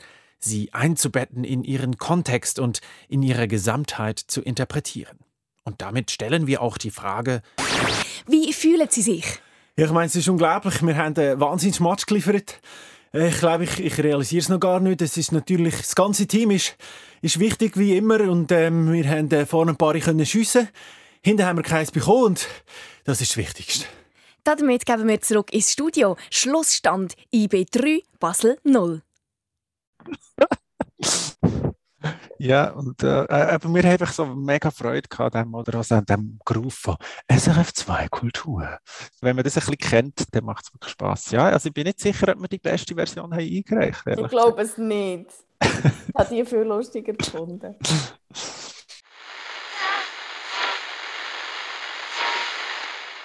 sie 0.45 0.73
einzubetten 0.73 1.45
in 1.45 1.65
ihren 1.65 1.97
Kontext 1.97 2.59
und 2.59 2.81
in 3.09 3.23
ihrer 3.23 3.47
Gesamtheit 3.47 4.19
zu 4.19 4.43
interpretieren. 4.43 5.19
Und 5.65 5.81
damit 5.81 6.11
stellen 6.11 6.47
wir 6.47 6.61
auch 6.61 6.79
die 6.79 6.91
Frage: 6.91 7.43
Wie 8.27 8.53
fühlen 8.53 8.89
Sie 8.91 9.03
sich? 9.03 9.41
Ich 9.77 9.91
meine, 9.91 10.07
es 10.07 10.15
ist 10.15 10.29
unglaublich. 10.29 10.83
Wir 10.83 10.97
haben 10.97 11.17
einen 11.17 11.41
wahnsinnigen 11.41 11.85
Match 11.85 12.07
geliefert. 12.07 12.61
Ich 13.13 13.39
glaube, 13.39 13.65
ich, 13.65 13.81
ich 13.81 13.99
realisiere 13.99 14.41
es 14.41 14.49
noch 14.49 14.61
gar 14.61 14.79
nicht. 14.79 15.03
Es 15.03 15.17
ist 15.17 15.33
natürlich, 15.33 15.77
das 15.77 15.97
ganze 15.97 16.29
Team 16.29 16.53
ist, 16.53 16.77
ist 17.23 17.41
wichtig 17.41 17.77
wie 17.77 17.97
immer 17.97 18.21
und 18.21 18.53
ähm, 18.53 18.93
wir 18.93 19.09
haben 19.09 19.31
äh, 19.33 19.47
vorne 19.47 19.73
ein 19.73 19.77
paar 19.77 19.99
können 19.99 20.25
schiessen. 20.25 20.69
Hinten 21.23 21.45
haben 21.45 21.59
wir 21.59 21.65
keins 21.65 21.91
bekommen 21.91 22.25
und 22.25 22.49
das 23.05 23.21
ist 23.21 23.33
das 23.33 23.37
Wichtigste. 23.37 23.87
Damit 24.45 24.87
geben 24.87 25.09
wir 25.09 25.21
zurück 25.21 25.53
ins 25.53 25.73
Studio. 25.73 26.17
Schlussstand 26.31 27.15
IB3 27.33 28.03
Basel 28.21 28.59
0. 28.63 29.03
ja, 32.39 32.71
und 32.71 33.03
äh, 33.03 33.27
aber 33.29 33.69
wir 33.75 33.83
haben 33.83 33.91
einfach 33.93 34.13
so 34.13 34.27
mega 34.27 34.71
Freude 34.71 35.09
gehabt 35.09 35.37
an 35.37 35.45
dem, 35.45 35.55
oder 35.55 35.77
also 35.77 35.95
an 35.95 36.05
dem 36.05 36.39
Groove 36.45 36.75
von 36.75 36.97
SRF2 37.31 38.09
Kultur. 38.09 38.79
Wenn 39.21 39.37
man 39.37 39.45
das 39.45 39.57
ein 39.57 39.61
bisschen 39.61 39.79
kennt, 39.79 40.35
dann 40.35 40.45
macht 40.45 40.67
es 40.67 40.75
wirklich 40.75 40.93
Spass. 40.93 41.31
Ja, 41.31 41.47
also 41.47 41.69
ich 41.69 41.75
bin 41.75 41.85
nicht 41.85 42.01
sicher, 42.01 42.29
ob 42.29 42.41
wir 42.41 42.49
die 42.49 42.59
beste 42.59 42.95
Version 42.95 43.33
haben 43.33 43.41
eingereicht 43.41 44.07
haben. 44.07 44.25
Ich 44.25 44.31
glaube 44.31 44.63
es 44.63 44.79
nicht. 44.79 45.31
Ich 46.07 46.21
habe 46.21 46.33
die 46.33 46.45
viel 46.45 46.61
lustiger 46.61 47.13
gefunden. 47.13 47.75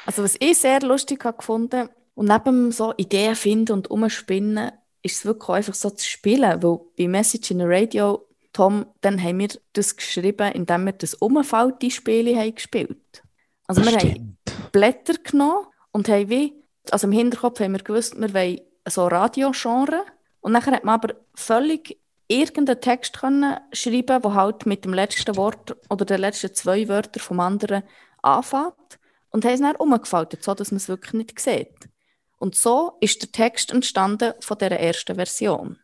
Also 0.05 0.23
was 0.23 0.35
ich 0.39 0.57
sehr 0.57 0.79
lustig 0.81 1.23
habe 1.23 1.37
gefunden 1.37 1.89
und 2.15 2.27
neben 2.27 2.71
so 2.71 2.95
Ideen 2.97 3.35
finden 3.35 3.73
und 3.73 3.91
umspinnen, 3.91 4.71
ist 5.03 5.17
es 5.17 5.25
wirklich 5.25 5.49
einfach 5.49 5.75
so 5.75 5.91
zu 5.91 6.03
spielen, 6.03 6.63
weil 6.63 6.79
bei 6.97 7.07
Message 7.07 7.51
in 7.51 7.59
the 7.59 7.65
Radio, 7.67 8.25
Tom, 8.53 8.85
dann 9.01 9.21
haben 9.23 9.39
wir 9.39 9.49
das 9.73 9.95
geschrieben, 9.95 10.51
indem 10.51 10.85
wir 10.85 10.93
das 10.93 11.13
Umfalte-Spiel 11.13 12.35
haben 12.35 12.55
gespielt. 12.55 13.23
Also 13.67 13.81
das 13.81 13.91
wir 13.91 13.99
stimmt. 13.99 14.15
haben 14.15 14.37
Blätter 14.71 15.13
genommen 15.23 15.67
und 15.91 16.09
haben 16.09 16.29
wie, 16.29 16.53
also 16.91 17.07
im 17.07 17.13
Hinterkopf 17.13 17.59
haben 17.59 17.73
wir 17.73 17.83
gewusst, 17.83 18.19
wir 18.19 18.33
wollen 18.33 18.61
so 18.87 19.07
Radiogenre 19.07 20.03
und 20.41 20.53
dann 20.53 20.65
hat 20.65 20.83
man 20.83 20.95
aber 20.95 21.15
völlig 21.35 21.99
irgendeinen 22.27 22.81
Text 22.81 23.19
können 23.19 23.57
schreiben, 23.73 24.21
der 24.21 24.33
halt 24.33 24.65
mit 24.65 24.85
dem 24.85 24.93
letzten 24.93 25.35
Wort 25.35 25.75
oder 25.89 26.05
den 26.05 26.21
letzten 26.21 26.53
zwei 26.53 26.87
Wörtern 26.87 27.21
vom 27.21 27.39
anderen 27.39 27.83
anfängt 28.21 28.99
und 29.31 29.45
haben 29.45 29.53
es 29.53 29.61
dann 29.61 29.75
umgefaltet, 29.75 30.43
so 30.43 30.53
dass 30.53 30.71
man 30.71 30.77
es 30.77 30.87
wirklich 30.87 31.13
nicht 31.13 31.39
sieht. 31.39 31.89
Und 32.37 32.55
so 32.55 32.93
ist 33.01 33.21
der 33.21 33.31
Text 33.31 33.71
entstanden 33.71 34.33
von 34.39 34.57
der 34.57 34.79
ersten 34.79 35.15
Version. 35.15 35.77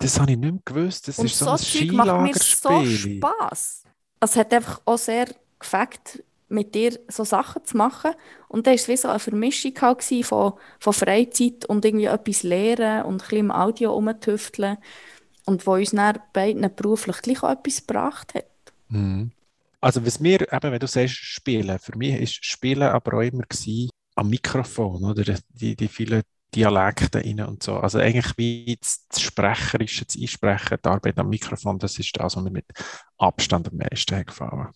Das 0.00 0.18
habe 0.18 0.32
ich 0.32 0.38
nicht 0.38 0.52
mehr 0.52 0.62
gewusst. 0.64 1.06
Das 1.08 1.18
und 1.18 1.26
ist 1.26 1.38
so, 1.38 1.44
so 1.44 1.50
ein 1.52 1.58
Zeug 1.58 1.92
macht 1.92 2.22
mir 2.22 2.34
so 2.34 2.84
Spass. 2.84 3.84
Es 4.18 4.36
hat 4.36 4.52
einfach 4.52 4.80
auch 4.84 4.98
sehr 4.98 5.28
gefällt, 5.58 6.24
mit 6.48 6.74
dir 6.74 6.98
so 7.08 7.22
Sachen 7.24 7.64
zu 7.64 7.76
machen. 7.76 8.12
Und 8.48 8.66
da 8.66 8.70
war 8.70 8.76
es 8.76 8.88
wie 8.88 8.96
so 8.96 9.08
eine 9.08 9.18
Vermischung 9.18 9.72
halt 9.80 10.02
von, 10.24 10.54
von 10.78 10.92
Freizeit 10.92 11.66
und 11.66 11.84
irgendwie 11.84 12.06
etwas 12.06 12.42
lernen 12.42 13.04
und 13.04 13.14
ein 13.14 13.18
bisschen 13.18 13.38
im 13.38 13.50
Audio 13.50 13.92
rumtüfteln. 13.92 14.78
Und 15.44 15.66
wo 15.66 15.74
uns 15.74 15.90
dann 15.90 16.18
beiden 16.32 16.68
beruflich 16.74 17.18
gleich 17.22 17.42
auch 17.42 17.50
etwas 17.50 17.86
gebracht 17.86 18.34
hat. 18.34 18.46
Mhm. 18.88 19.32
Also 19.80 20.04
was 20.04 20.20
mir, 20.20 20.40
eben, 20.52 20.72
wenn 20.72 20.78
du 20.78 20.86
sagst, 20.86 21.14
spielen, 21.14 21.78
für 21.78 21.96
mich 21.96 22.20
ist 22.20 22.44
Spielen 22.44 22.82
aber 22.82 23.18
auch 23.18 23.22
immer 23.22 23.44
gewesen, 23.48 23.90
am 24.14 24.28
Mikrofon, 24.28 25.04
oder? 25.04 25.36
Die, 25.50 25.76
die 25.76 25.88
vielen 25.88 26.22
Dialekte 26.54 27.18
rein 27.18 27.40
und 27.40 27.62
so. 27.62 27.76
Also 27.76 27.98
eigentlich 27.98 28.36
wie 28.36 28.76
das, 28.80 29.06
Sprecherische, 29.20 30.04
das 30.04 30.16
Einsprechen, 30.16 30.78
die 30.84 30.88
Arbeit 30.88 31.18
am 31.18 31.28
Mikrofon, 31.28 31.78
das 31.78 31.98
ist 31.98 32.16
das, 32.16 32.36
was 32.36 32.42
mir 32.42 32.50
mit 32.50 32.66
Abstand 33.18 33.68
am 33.68 33.76
meisten 33.76 34.24
gefallen 34.24 34.68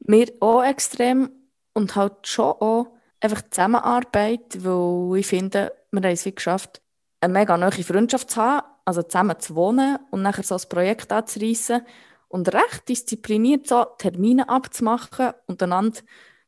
Mir 0.00 0.32
auch 0.40 0.62
extrem 0.62 1.30
und 1.74 1.94
halt 1.96 2.26
schon 2.26 2.52
auch 2.52 2.86
einfach 3.20 3.42
Zusammenarbeit, 3.50 4.64
weil 4.64 5.18
ich 5.18 5.26
finde, 5.26 5.72
wir 5.90 6.02
haben 6.02 6.12
es 6.12 6.24
wie 6.24 6.34
geschafft, 6.34 6.82
eine 7.20 7.32
mega 7.32 7.56
neue 7.56 7.70
Freundschaft 7.84 8.30
zu 8.30 8.40
haben, 8.40 8.66
also 8.84 9.02
zusammen 9.02 9.38
zu 9.38 9.54
wohnen 9.54 9.98
und 10.10 10.22
nachher 10.22 10.42
so 10.42 10.56
ein 10.56 10.68
Projekt 10.68 11.12
anzureissen 11.12 11.82
und 12.28 12.52
recht 12.52 12.88
diszipliniert 12.88 13.68
so 13.68 13.84
Termine 13.98 14.48
abzumachen 14.48 15.32
und 15.46 15.62
einander 15.62 16.00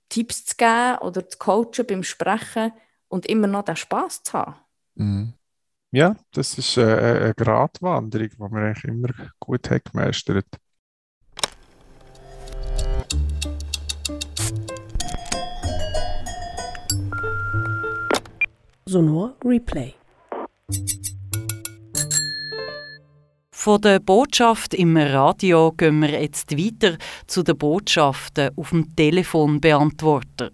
Tipps 0.09 0.45
zu 0.45 0.57
geben 0.57 0.99
oder 0.99 1.29
zu 1.29 1.39
coachen 1.39 1.87
beim 1.87 2.03
Sprechen 2.03 2.73
und 3.09 3.27
immer 3.27 3.47
noch 3.47 3.65
den 3.65 3.77
Spaß 3.77 4.23
zu 4.23 4.33
haben. 4.33 4.55
Mhm. 4.95 5.35
Ja, 5.91 6.17
das 6.33 6.59
ist 6.59 6.77
eine, 6.77 7.01
äh, 7.01 7.25
eine 7.25 7.35
Gratwanderung, 7.35 8.29
die 8.29 8.37
man 8.39 8.57
eigentlich 8.57 8.85
immer 8.85 9.11
gut 9.39 9.71
hat 9.71 9.85
gemeistert. 9.85 10.47
Sonor 18.87 19.37
Replay. 19.45 19.95
Von 23.53 23.81
der 23.81 23.99
Botschaft 23.99 24.75
im 24.75 24.97
Radio 24.97 25.73
gehen 25.73 26.01
wir 26.01 26.21
jetzt 26.21 26.59
weiter 26.59 26.99
zu 27.27 27.43
den 27.43 27.57
Botschaften 27.57 28.51
auf 28.57 28.71
dem 28.71 28.95
Telefon 28.95 29.61
beantworten. 29.61 30.51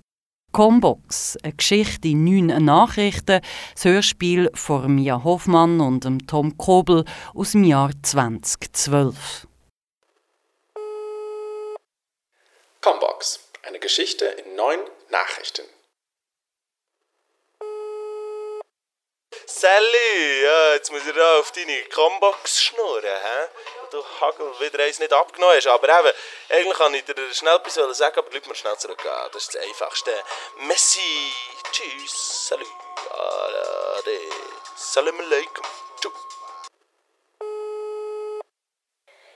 Combox, 0.53 1.39
eine 1.43 1.53
Geschichte 1.53 2.09
in 2.09 2.25
neun 2.25 2.65
Nachrichten, 2.65 3.41
das 3.75 3.85
Hörspiel 3.85 4.51
von 4.55 4.95
Mia 4.95 5.23
Hoffmann 5.23 5.81
und 5.81 6.05
Tom 6.27 6.59
Kobel 6.59 7.05
aus 7.35 7.53
dem 7.53 7.65
Jahr 7.65 7.91
2012. 8.03 9.47
Combox, 12.81 13.41
eine 13.63 13.79
Geschichte 13.79 14.25
in 14.25 14.57
neun 14.57 14.79
Nachrichten. 15.11 15.63
Sally, 19.53 20.43
ja, 20.45 20.75
jetzt 20.75 20.93
muss 20.93 21.05
ich 21.05 21.13
da 21.13 21.41
auf 21.41 21.51
deine 21.51 21.83
Combox 21.87 22.63
schnurren, 22.63 23.03
hä? 23.03 23.49
Du 23.91 24.05
Hagel 24.21 24.49
wieder 24.61 24.85
eins 24.85 25.01
nicht 25.01 25.13
abgenommen 25.13 25.57
hast. 25.57 25.67
Aber 25.67 25.89
eben, 25.89 26.17
eigentlich 26.49 26.79
kann 26.79 26.95
ich 26.95 27.05
dir 27.05 27.35
schnell 27.35 27.57
etwas 27.57 27.75
sagen, 27.75 28.17
aber 28.21 28.31
bleib 28.31 28.47
mir 28.47 28.55
schnell 28.55 28.79
zurück. 28.79 29.03
Das 29.33 29.43
ist 29.43 29.53
das 29.53 29.63
Einfachste. 29.63 30.13
Messi, 30.59 31.33
tschüss, 31.73 32.47
salut, 32.47 32.69
ade, 33.11 34.21
salam 34.77 35.19
alaikum, 35.19 35.65
tschüss. 36.01 36.13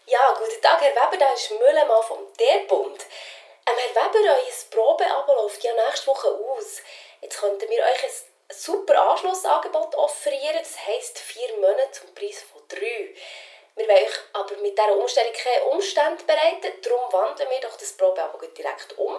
Ja, 0.07 0.33
guten 0.39 0.63
Tag, 0.63 0.81
Herr 0.81 0.95
Weber, 0.95 1.17
da 1.19 1.33
ist 1.33 1.51
Müllemann 1.51 2.05
vom 2.05 2.33
Der-Bund. 2.39 3.05
Ähm, 3.67 3.77
Herr 3.77 4.05
Weber, 4.05 4.37
euer 4.37 4.71
Probeabo 4.71 5.35
läuft 5.35 5.65
ja 5.65 5.73
nächste 5.73 6.07
Woche 6.07 6.29
aus. 6.29 6.83
Jetzt 7.21 7.41
könnten 7.41 7.69
wir 7.69 7.83
euch 7.83 8.05
ein 8.05 8.34
super 8.51 9.11
Anschlussangebot 9.11 9.95
offerieren. 9.95 10.59
Das 10.59 10.79
heisst, 10.87 11.19
vier 11.19 11.55
Monate 11.57 11.91
zum 11.93 12.15
Preis 12.15 12.43
von 12.43 12.63
drei. 12.69 13.15
Wir 13.77 13.89
wollen 13.89 14.05
euch 14.05 14.21
aber 14.33 14.57
mit 14.59 14.79
dieser 14.79 14.97
Umstellung 14.97 15.33
keine 15.33 15.65
Umstände 15.65 16.23
bereiten. 16.25 16.81
Darum 16.83 17.13
wandeln 17.13 17.51
wir 17.51 17.61
doch 17.61 17.77
das 17.77 17.93
Probeangebot 17.93 18.57
direkt 18.57 18.97
um. 18.99 19.19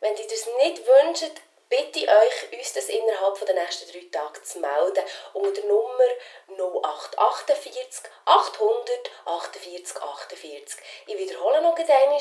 Wenn 0.00 0.16
ihr 0.16 0.26
das 0.26 0.46
nicht 0.58 0.86
wünscht, 0.86 1.32
bitte 1.68 2.00
ich 2.00 2.08
euch, 2.08 2.58
uns 2.58 2.72
das 2.74 2.88
innerhalb 2.88 3.44
der 3.44 3.54
nächsten 3.54 3.90
drei 3.90 4.06
Tage 4.12 4.42
zu 4.42 4.60
melden 4.60 5.04
unter 5.32 5.52
der 5.52 5.64
Nummer 5.64 6.04
0848 6.48 8.02
800 8.26 9.10
48 9.24 10.02
48. 10.02 10.80
Ich 11.06 11.18
wiederhole 11.18 11.62
noch 11.62 11.76
einmal 11.76 12.20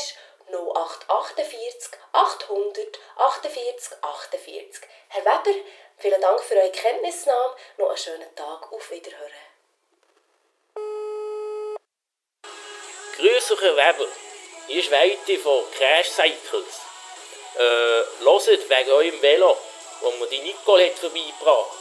0848 0.50 1.92
800 2.14 3.00
48 3.18 3.98
48. 4.02 4.82
Herr 5.10 5.26
Weber, 5.26 5.60
vielen 6.02 6.20
Dank 6.20 6.42
für 6.42 6.56
eure 6.56 6.72
Kenntnisnahme. 6.72 7.56
Noch 7.78 7.90
einen 7.90 7.98
schönen 7.98 8.36
Tag. 8.36 8.72
Auf 8.72 8.92
Wiederhören. 8.92 9.32
Grüß 13.18 13.52
euch, 13.52 13.62
Weber. 13.62 14.08
Hier 14.68 14.80
ist 14.80 14.92
Weite 14.92 15.38
von 15.38 15.64
Crash 15.72 16.10
Cycles. 16.10 16.82
Äh, 17.56 17.60
hört 17.60 18.70
wegen 18.70 18.92
eurem 18.92 19.22
Velo, 19.22 19.58
wo 20.02 20.12
mir 20.12 20.28
die 20.28 20.40
Nicole 20.40 20.88
hat 20.88 20.98
vorbeigebracht. 20.98 21.78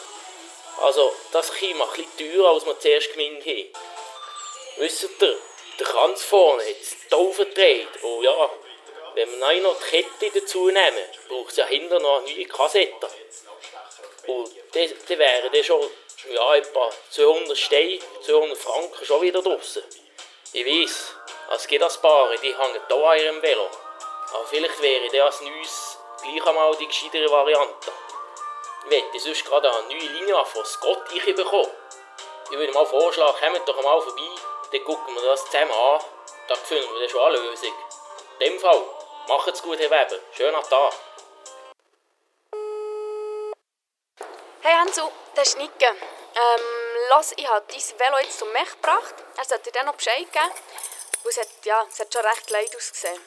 Also, 0.82 1.14
das 1.32 1.52
Kind 1.54 1.80
ein 1.80 1.88
bisschen 1.88 2.32
teurer, 2.32 2.54
als 2.54 2.66
wir 2.66 2.78
zuerst 2.78 3.12
gemeint 3.14 3.44
haben. 3.44 3.72
Wisst 4.76 5.02
ihr, 5.02 5.38
der 5.78 5.86
Kranz 5.86 6.22
vorne 6.24 6.62
hat 6.62 6.80
es 6.80 7.08
Taufe 7.08 7.46
gedreht. 7.46 7.88
Oh 8.02 8.20
ja, 8.22 8.50
wenn 9.14 9.40
wir 9.40 9.60
noch 9.60 9.76
die 9.80 10.02
Kette 10.02 10.40
dazu 10.40 10.66
nehmen, 10.66 11.04
braucht 11.28 11.50
es 11.50 11.56
ja 11.56 11.66
hinter 11.66 12.00
noch 12.00 12.18
eine 12.18 12.34
neue 12.34 12.46
Kassette. 12.46 13.08
Und 14.30 14.50
dann 14.72 15.18
wären 15.18 15.52
dann 15.52 15.64
schon 15.64 15.82
ja, 16.30 16.54
etwa 16.54 16.90
200 17.10 17.56
Steine, 17.56 17.98
200 18.24 18.56
Franken 18.56 19.04
schon 19.04 19.22
wieder 19.22 19.42
draußen. 19.42 19.82
Ich 20.52 20.66
weiß, 20.66 21.14
es 21.56 21.66
gibt 21.66 21.82
ein 21.82 22.02
paar, 22.02 22.30
die 22.36 22.54
hängen 22.54 22.80
hier 22.88 22.96
an 22.96 23.18
ihrem 23.18 23.42
Velo. 23.42 23.68
Aber 24.32 24.46
vielleicht 24.46 24.80
wäre 24.80 25.08
das 25.08 25.40
neues 25.40 25.98
gleich 26.22 26.46
einmal 26.46 26.76
die 26.76 26.86
gescheitere 26.86 27.30
Variante. 27.30 27.92
Ich 28.84 28.90
möchte 28.90 29.20
sonst 29.20 29.44
gerade 29.44 29.70
eine 29.72 29.88
neue 29.88 30.08
Linie 30.08 30.44
von 30.44 30.64
Scott 30.64 31.04
bekommen. 31.08 31.70
Ich 32.50 32.58
würde 32.58 32.72
mal 32.72 32.86
vorschlagen, 32.86 33.36
kommt 33.40 33.68
doch 33.68 33.82
mal 33.82 34.00
vorbei, 34.00 34.22
dann 34.72 34.84
gucken 34.84 35.14
wir 35.14 35.22
das 35.22 35.44
zusammen 35.46 35.70
an. 35.70 36.00
Da 36.48 36.54
finden 36.56 36.92
wir 36.92 37.00
dann 37.00 37.08
schon 37.08 37.20
eine 37.20 37.38
Lösung. 37.38 37.74
In 38.38 38.46
dem 38.46 38.58
Fall, 38.58 38.82
macht's 39.28 39.62
gut, 39.62 39.78
Herr 39.78 39.90
Weber. 39.90 40.20
Schönen 40.36 40.62
Tag. 40.62 40.92
Hey 44.62 44.74
Enzo, 44.82 45.10
das 45.34 45.48
ist 45.48 45.56
Nicke. 45.56 45.86
Ähm, 45.86 46.62
los, 47.08 47.32
ich 47.34 47.48
habe 47.48 47.64
dein 47.66 47.98
Velo 47.98 48.18
jetzt 48.18 48.38
zum 48.38 48.52
Mech 48.52 48.70
gebracht. 48.72 49.14
Er 49.38 49.44
sollte 49.46 49.64
dir 49.64 49.78
dann 49.78 49.86
noch 49.86 49.94
Bescheid 49.94 50.30
geben. 50.30 50.50
es 51.26 51.38
hat, 51.38 51.48
ja, 51.64 51.86
es 51.90 51.98
hat 51.98 52.12
schon 52.12 52.26
recht 52.26 52.50
leid 52.50 52.76
ausgesehen. 52.76 53.18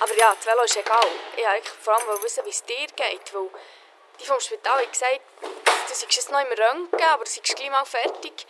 Aber 0.00 0.12
ja, 0.16 0.34
das 0.34 0.44
Velo 0.44 0.64
ist 0.64 0.76
egal. 0.76 1.06
Ich 1.36 1.44
wollte 1.44 1.70
vor 1.80 1.94
allem 1.94 2.22
wissen, 2.24 2.44
wie 2.44 2.50
es 2.50 2.64
dir 2.64 2.88
geht. 2.88 3.32
Weil 3.32 3.48
die 4.18 4.26
vom 4.26 4.40
Spital 4.40 4.80
haben 4.80 4.90
gesagt, 4.90 5.20
du 5.42 5.94
seist 5.94 6.16
jetzt 6.16 6.30
noch 6.32 6.40
im 6.40 6.48
Röntgen, 6.48 7.00
aber 7.00 7.22
du 7.22 7.30
seist 7.30 7.54
gleich 7.54 7.70
mal 7.70 7.84
fertig. 7.84 8.44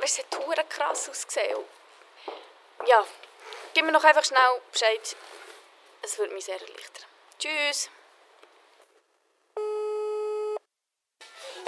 Es 0.00 0.18
hat 0.18 0.26
hure 0.44 0.64
krass 0.64 1.08
ausgesehen. 1.08 1.64
Ja, 2.84 3.06
gib 3.74 3.84
mir 3.84 3.92
noch 3.92 4.02
einfach 4.02 4.24
schnell 4.24 4.60
Bescheid. 4.72 5.16
Es 6.02 6.18
würde 6.18 6.34
mich 6.34 6.46
sehr 6.46 6.60
erleichtern. 6.60 7.04
Tschüss. 7.38 7.90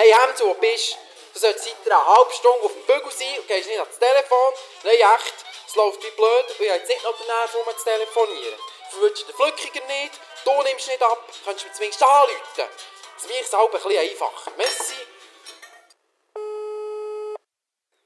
Hey 0.00 0.12
Hemd, 0.12 0.38
wo 0.38 0.54
bist 0.54 0.96
du? 1.34 1.40
solltest 1.40 1.64
seit 1.64 1.92
einer 1.92 2.06
halben 2.06 2.30
Stunde 2.30 2.62
auf 2.62 2.72
dem 2.72 2.82
Bügel 2.82 3.10
sein 3.10 3.36
und 3.36 3.48
gehst 3.48 3.68
nicht 3.68 3.80
ans 3.80 3.98
Telefon. 3.98 4.54
Nein, 4.84 4.94
echt, 4.94 5.34
es 5.66 5.74
läuft 5.74 6.00
wie 6.04 6.10
blöd 6.10 6.44
und 6.50 6.60
ich 6.60 6.70
habe 6.70 6.78
jetzt 6.78 6.88
nicht 6.88 7.02
noch 7.02 7.18
den 7.18 7.26
Nerv, 7.26 7.54
um 7.56 7.76
zu 7.76 7.84
telefonieren. 7.84 8.60
Verwünschst 8.90 9.28
den 9.28 9.34
Flückiger 9.34 9.84
nicht, 9.86 10.12
du 10.44 10.62
nimmst 10.62 10.86
nicht 10.86 11.02
ab, 11.02 11.28
kannst 11.44 11.64
du 11.64 11.66
mir 11.66 11.74
zumindest 11.74 12.02
anrufen. 12.04 12.38
Das 12.54 13.24
macht 13.24 13.40
es 13.42 13.54
auch 13.54 13.64
ein 13.64 13.70
bisschen 13.72 13.98
einfacher. 13.98 14.52
Messi. 14.56 14.94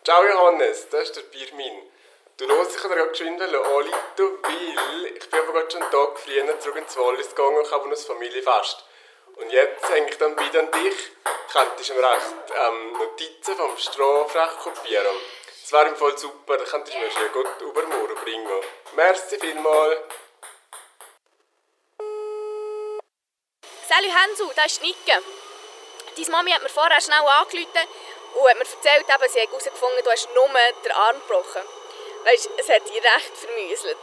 Ciao 0.03 0.23
Johannes, 0.23 0.89
das 0.89 1.09
ist 1.09 1.15
der 1.15 1.21
Birmin. 1.23 1.91
Du 2.41 2.47
hörst 2.47 2.73
dich 2.73 2.81
gerade 2.81 3.07
geschwind 3.07 3.39
anrufen, 3.39 3.91
weil 4.17 5.05
ich 5.15 5.29
bin 5.29 5.39
aber 5.41 5.53
gerade 5.53 5.69
schon 5.69 5.83
einen 5.83 5.91
Tag 5.91 6.17
früher 6.17 6.59
zurück 6.59 6.75
ins 6.75 6.97
Wallis 6.97 7.29
gegangen 7.29 7.57
und 7.57 7.71
habe 7.71 7.87
ein 7.87 7.95
Familienfest. 7.95 8.83
Und 9.35 9.51
jetzt 9.51 9.87
hänge 9.87 10.09
ich 10.09 10.17
dann 10.17 10.35
wieder 10.39 10.61
an 10.61 10.71
dich. 10.71 11.11
Könntest 11.53 11.89
du 11.91 11.93
mir 11.93 12.03
auch 12.03 12.67
ähm, 12.67 12.93
Notizen 12.93 13.55
vom 13.55 13.77
Strafrecht 13.77 14.57
kopieren? 14.57 15.15
Das 15.61 15.71
wäre 15.71 15.89
im 15.89 15.95
Fall 15.95 16.17
super, 16.17 16.57
dann 16.57 16.65
könntest 16.65 16.97
du 16.97 16.99
mir 16.99 17.11
schon 17.11 17.31
gut 17.31 17.61
übermorgen 17.61 18.15
bringen. 18.23 18.63
Merci 18.95 19.37
vielmals. 19.39 19.99
Salut 23.87 24.15
Hansu, 24.15 24.51
das 24.55 24.65
ist 24.65 24.81
Nicke. 24.81 25.21
Deine 26.17 26.29
Mami 26.31 26.49
hat 26.49 26.63
mir 26.63 26.69
vorher 26.69 27.01
schnell 27.01 27.19
angerufen 27.19 27.87
und 28.33 28.49
hat 28.49 28.57
mir 28.57 28.61
erzählt, 28.61 29.05
eben, 29.07 29.31
sie 29.31 29.41
hat 29.41 29.49
herausgefunden, 29.49 30.03
du 30.03 30.09
hast 30.09 30.27
nur 30.33 30.49
den 30.83 30.91
Arm 30.91 31.21
gebrochen. 31.27 31.80
Weißt, 32.23 32.49
es 32.57 32.69
hat 32.69 32.87
dich 32.87 33.03
recht 33.03 33.37
vermüselt. 33.37 33.97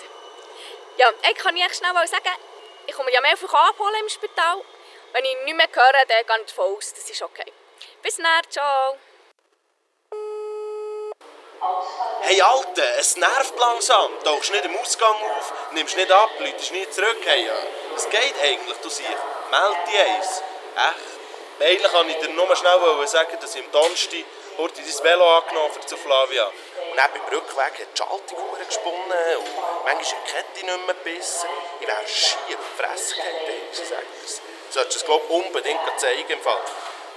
Ja, 0.96 1.10
ich 1.30 1.36
kann 1.36 1.56
ich 1.56 1.74
schnell 1.74 1.92
sagen, 2.06 2.32
ich 2.86 2.94
komme 2.94 3.12
ja 3.12 3.20
mehrfach 3.20 3.54
abholen 3.68 3.94
im 4.00 4.08
Spital. 4.08 4.62
Wenn 5.12 5.24
ich 5.24 5.36
nicht 5.44 5.56
mehr 5.56 5.68
höre, 5.72 5.92
dann 5.92 6.26
gehe 6.26 6.40
ich 6.40 6.52
davon 6.52 6.76
aus, 6.76 6.92
das 6.92 7.08
ist 7.08 7.22
okay. 7.22 7.52
Bis 8.02 8.16
dann, 8.16 8.50
ciao. 8.50 8.96
Hey 12.20 12.40
Alte, 12.42 12.82
es 12.98 13.16
nervt 13.16 13.58
langsam. 13.58 14.12
Tauchst 14.24 14.50
nicht 14.50 14.64
im 14.64 14.76
Ausgang 14.78 15.14
auf, 15.36 15.52
nimmst 15.72 15.96
nicht 15.96 16.10
ab, 16.10 16.30
läutest 16.38 16.72
nicht 16.72 16.92
zurück. 16.92 17.18
Hey, 17.24 17.48
es 17.96 18.08
geht 18.10 18.34
eigentlich, 18.42 18.78
du 18.78 18.88
siehst. 18.88 19.08
Meld 19.50 19.76
dich 19.86 20.00
eins. 20.00 20.42
Echt? 20.76 21.18
Eigentlich 21.60 21.92
kann 21.92 22.08
ich 22.08 22.16
dir 22.16 22.28
nur 22.30 22.56
schnell 22.56 23.06
sagen, 23.06 23.38
dass 23.40 23.54
ich 23.54 23.64
am 23.64 23.72
Donnerstag 23.72 24.24
heute 24.58 24.82
dein 24.82 25.04
Velo 25.04 25.38
angenommen 25.38 25.72
zu 25.86 25.96
Flavia. 25.96 26.46
Und 26.46 26.96
dann 26.96 27.10
beim 27.12 27.22
Rückweg 27.32 27.64
hat 27.64 27.78
die 27.78 27.96
Schaltung 27.96 28.38
gesponnen 28.66 29.36
und 29.38 29.56
manchmal 29.84 30.02
ist 30.02 30.10
die 30.10 30.32
Kette 30.32 30.66
nicht 30.66 30.86
mehr 30.86 30.94
gebissen. 30.94 31.48
Ich 31.80 31.86
wäre 31.86 32.06
schier 32.06 32.58
Fresse 32.76 33.14
gefallen, 33.14 33.62
ich 33.72 33.78
sage 33.78 34.06
das. 34.22 34.40
Du 34.68 34.74
solltest 34.74 34.96
es, 34.96 35.04
glaube 35.04 35.24
ich, 35.24 35.30
unbedingt 35.30 35.80
zeigen 35.96 36.28
im 36.28 36.40
Fall. 36.40 36.60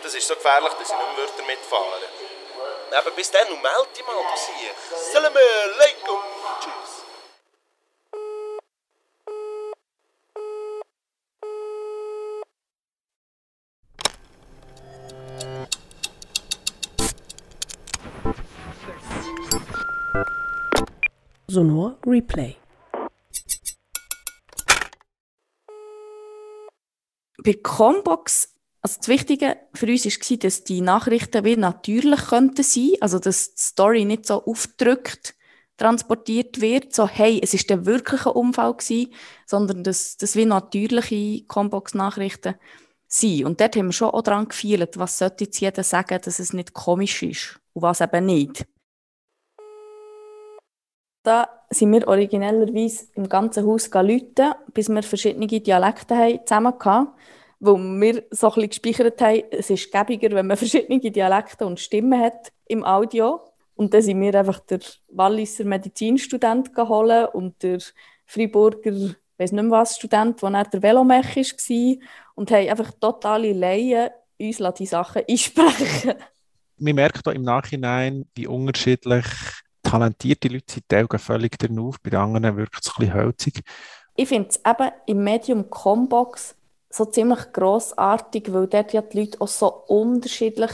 Das 0.04 0.14
ist 0.14 0.28
so 0.28 0.36
gefährlich, 0.36 0.72
dass 0.74 0.90
ich 0.90 0.96
nicht 0.96 1.18
mehr 1.18 1.28
damit 1.38 1.60
fahren 1.66 1.92
würde. 1.92 2.98
Aber 2.98 3.12
bis 3.12 3.32
dann, 3.32 3.48
melde 3.48 3.88
dich 3.96 4.06
mal, 4.06 4.16
du 4.16 4.24
siehst. 4.36 5.12
Salam 5.12 5.36
alaikum. 5.36 6.24
Tschüss. 6.60 7.11
Sonor 21.52 21.98
Replay. 22.06 22.56
Bei 27.44 27.54
Combox, 27.62 28.56
also 28.82 28.98
das 29.00 29.08
Wichtige 29.10 29.58
für 29.74 29.88
uns 29.88 30.06
war, 30.06 30.38
dass 30.38 30.64
die 30.64 30.80
Nachrichten 30.80 31.44
wie 31.44 31.58
natürlich 31.58 32.22
könnten 32.28 32.64
also 33.02 33.20
dass 33.20 33.54
die 33.54 33.62
Story 33.62 34.06
nicht 34.06 34.26
so 34.26 34.46
aufdrückt 34.46 35.36
transportiert 35.76 36.62
wird, 36.62 36.96
so 36.96 37.06
hey, 37.06 37.42
es 37.44 37.54
ist 37.54 37.70
der 37.70 37.86
wirkliche 37.86 38.32
Unfall 38.32 38.74
gewesen, 38.74 39.14
sondern 39.46 39.84
dass 39.84 40.16
das 40.16 40.38
wie 40.38 40.46
natürliche 40.46 41.44
Combox-Nachrichten 41.48 42.56
sind. 43.08 43.44
Und 43.44 43.60
dort 43.60 43.76
haben 43.76 43.88
wir 43.88 43.92
schon 43.92 44.12
auch 44.12 44.22
daran 44.22 44.48
gefeilt, 44.48 44.98
was 44.98 45.18
sollte 45.18 45.44
jetzt 45.46 45.60
jeder 45.60 45.84
sagen, 45.84 46.20
dass 46.24 46.40
es 46.40 46.54
nicht 46.54 46.74
komisch 46.74 47.24
ist 47.24 47.60
und 47.74 47.82
was 47.82 48.00
eben 48.00 48.26
nicht. 48.26 48.66
Da 51.24 51.48
sind 51.70 51.92
wir 51.92 52.08
originellerweise 52.08 53.08
im 53.16 53.30
ganzen 53.30 53.66
Haus 53.66 53.90
läuten, 53.94 54.54
bis 54.74 54.90
wir 54.90 55.04
verschiedene 55.04 55.48
Dialekte 55.48 56.16
haben 56.16 56.40
zusammen 56.46 56.74
hatten, 56.74 57.10
weil 57.60 58.02
wir 58.02 58.24
so 58.32 58.48
ein 58.48 58.68
bisschen 58.68 58.70
gespeichert 58.70 59.22
haben, 59.22 59.44
es 59.52 59.70
ist 59.70 59.92
gäbiger, 59.92 60.36
wenn 60.36 60.48
man 60.48 60.58
verschiedene 60.58 61.00
Dialekte 61.00 61.66
und 61.66 61.80
Stimmen 61.80 62.20
hat 62.20 62.52
im 62.68 62.84
Audio. 62.84 63.40
Und 63.76 63.94
dann 63.94 64.02
sind 64.02 64.20
wir 64.20 64.34
einfach 64.36 64.60
der 64.62 64.80
Walliser 65.10 65.64
Medizinstudent 65.64 66.74
geholt 66.74 67.34
und 67.34 67.62
der 67.64 67.80
Freiburger, 68.26 68.92
ich 68.92 69.16
weiß 69.38 69.52
nicht 69.52 69.64
mehr 69.64 69.72
was, 69.72 69.98
Student, 69.98 70.42
der 70.42 70.64
der 70.66 70.84
Velomech 70.84 71.36
war 71.36 72.08
und 72.36 72.52
haben 72.52 72.70
einfach 72.70 72.92
totale 73.00 73.54
Laien 73.54 74.10
uns 74.40 74.58
die 74.78 74.86
Sachen 74.86 75.24
einsprechen. 75.28 76.16
Man 76.78 76.96
merkt 76.96 77.28
auch 77.28 77.34
im 77.34 77.44
Nachhinein, 77.44 78.26
wie 78.36 78.48
unterschiedlich 78.48 79.26
talentierte 79.92 80.48
Leute 80.48 80.74
sind. 80.74 80.86
Die 80.92 81.18
völlig 81.18 81.58
auf, 81.78 82.00
bei 82.02 82.10
den 82.10 82.20
anderen 82.20 82.58
wirkt 82.58 82.80
es 82.82 82.90
ein 82.90 82.94
bisschen 83.00 83.14
hölzig. 83.14 83.62
Ich 84.16 84.30
finde 84.30 84.50
es 84.50 84.58
eben 84.58 84.92
im 85.06 85.24
Medium 85.24 85.70
Combox 85.70 86.56
so 86.90 87.06
ziemlich 87.06 87.52
grossartig, 87.54 88.52
weil 88.54 88.68
dort 88.68 88.94
ja 88.94 89.02
die 89.02 89.20
Leute 89.20 89.40
auch 89.42 89.48
so 89.48 89.68
unterschiedlich 89.88 90.72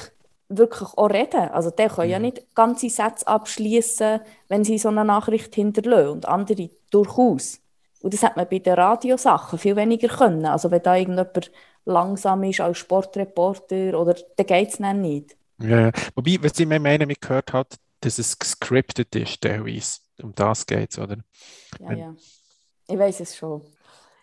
wirklich 0.49 0.89
auch 0.95 1.09
reden. 1.09 1.49
Also 1.49 1.71
der 1.71 1.89
kann 1.89 2.05
mhm. 2.05 2.11
ja 2.11 2.19
nicht 2.19 2.55
ganze 2.55 2.89
Sätze 2.89 3.27
abschließen, 3.27 4.21
wenn 4.47 4.63
sie 4.63 4.77
so 4.77 4.89
eine 4.89 5.05
Nachricht 5.05 5.53
hinterlassen 5.55 6.09
und 6.09 6.27
andere 6.27 6.69
durchaus. 6.89 7.59
Und 8.01 8.13
das 8.13 8.23
hat 8.23 8.37
man 8.37 8.47
bei 8.49 8.59
den 8.59 8.73
Radiosachen 8.73 9.59
viel 9.59 9.75
weniger 9.75 10.07
können. 10.07 10.45
Also 10.45 10.71
wenn 10.71 10.83
da 10.83 10.95
irgendjemand 10.95 11.51
langsam 11.85 12.43
ist 12.43 12.61
als 12.61 12.77
Sportreporter 12.77 13.99
oder 13.99 14.15
dann 14.35 14.45
geht 14.45 14.69
es 14.69 14.77
dann 14.77 15.01
nicht. 15.01 15.35
Ja, 15.59 15.91
wobei, 16.15 16.37
was 16.41 16.59
ich 16.59 16.67
mir 16.67 16.79
meine, 16.79 17.07
gehört 17.07 17.53
hat, 17.53 17.77
dass 18.07 18.19
es 18.19 18.37
gescriptet 18.37 19.15
ist, 19.15 19.41
teilweise. 19.41 19.99
Um 20.21 20.33
das 20.33 20.65
geht 20.65 20.91
es, 20.91 20.97
oder? 20.97 21.17
Ja, 21.79 21.89
Wenn, 21.89 21.97
ja. 21.97 22.15
Ich 22.87 22.97
weiß 22.97 23.19
es 23.19 23.35
schon. 23.35 23.61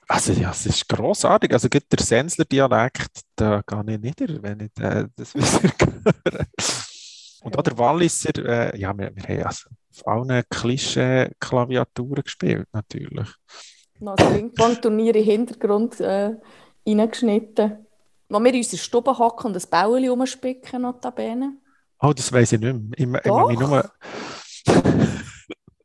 Also 0.08 0.32
ja, 0.32 0.50
es 0.50 0.66
ist 0.66 0.88
grossartig. 0.88 1.52
Also 1.52 1.68
gibt 1.68 1.92
der 1.92 2.04
Sensler-Dialekt, 2.04 3.20
da 3.36 3.62
gehe 3.66 3.94
ich 3.94 4.00
nicht, 4.00 4.42
wenn 4.42 4.60
ich 4.60 4.82
äh, 4.82 5.06
das 5.16 5.34
wieder 5.34 5.92
höre. 6.24 6.46
Und 7.42 7.58
auch 7.58 7.62
der 7.62 7.78
Walliser, 7.78 8.36
äh, 8.38 8.78
ja, 8.78 8.96
wir, 8.96 9.14
wir 9.14 9.22
haben 9.22 9.46
also 9.46 9.68
auf 9.90 10.06
allen 10.06 10.42
Klischee-Klaviaturen 10.48 12.22
gespielt, 12.22 12.68
natürlich. 12.72 13.28
Noch 14.00 14.16
das 14.16 14.32
Ping-Pong-Turnier 14.32 15.14
im 15.14 15.24
Hintergrund 15.24 16.00
äh, 16.00 16.36
reingeschnitten. 16.86 17.86
Wo 18.28 18.40
wir 18.40 18.52
in 18.52 18.58
unserer 18.58 18.78
Stube 18.78 19.18
hocken 19.18 19.48
und 19.48 19.56
ein 19.56 19.70
Bäuerchen 19.70 20.08
rumspicken, 20.08 20.82
notabene. 20.82 21.58
Oh, 22.00 22.12
das 22.12 22.32
weiß 22.32 22.52
ich 22.52 22.60
nicht 22.60 22.98
mehr. 22.98 23.24
Ich, 23.24 23.30
ich, 23.30 23.50
ich 23.50 23.58
nur... 23.58 23.90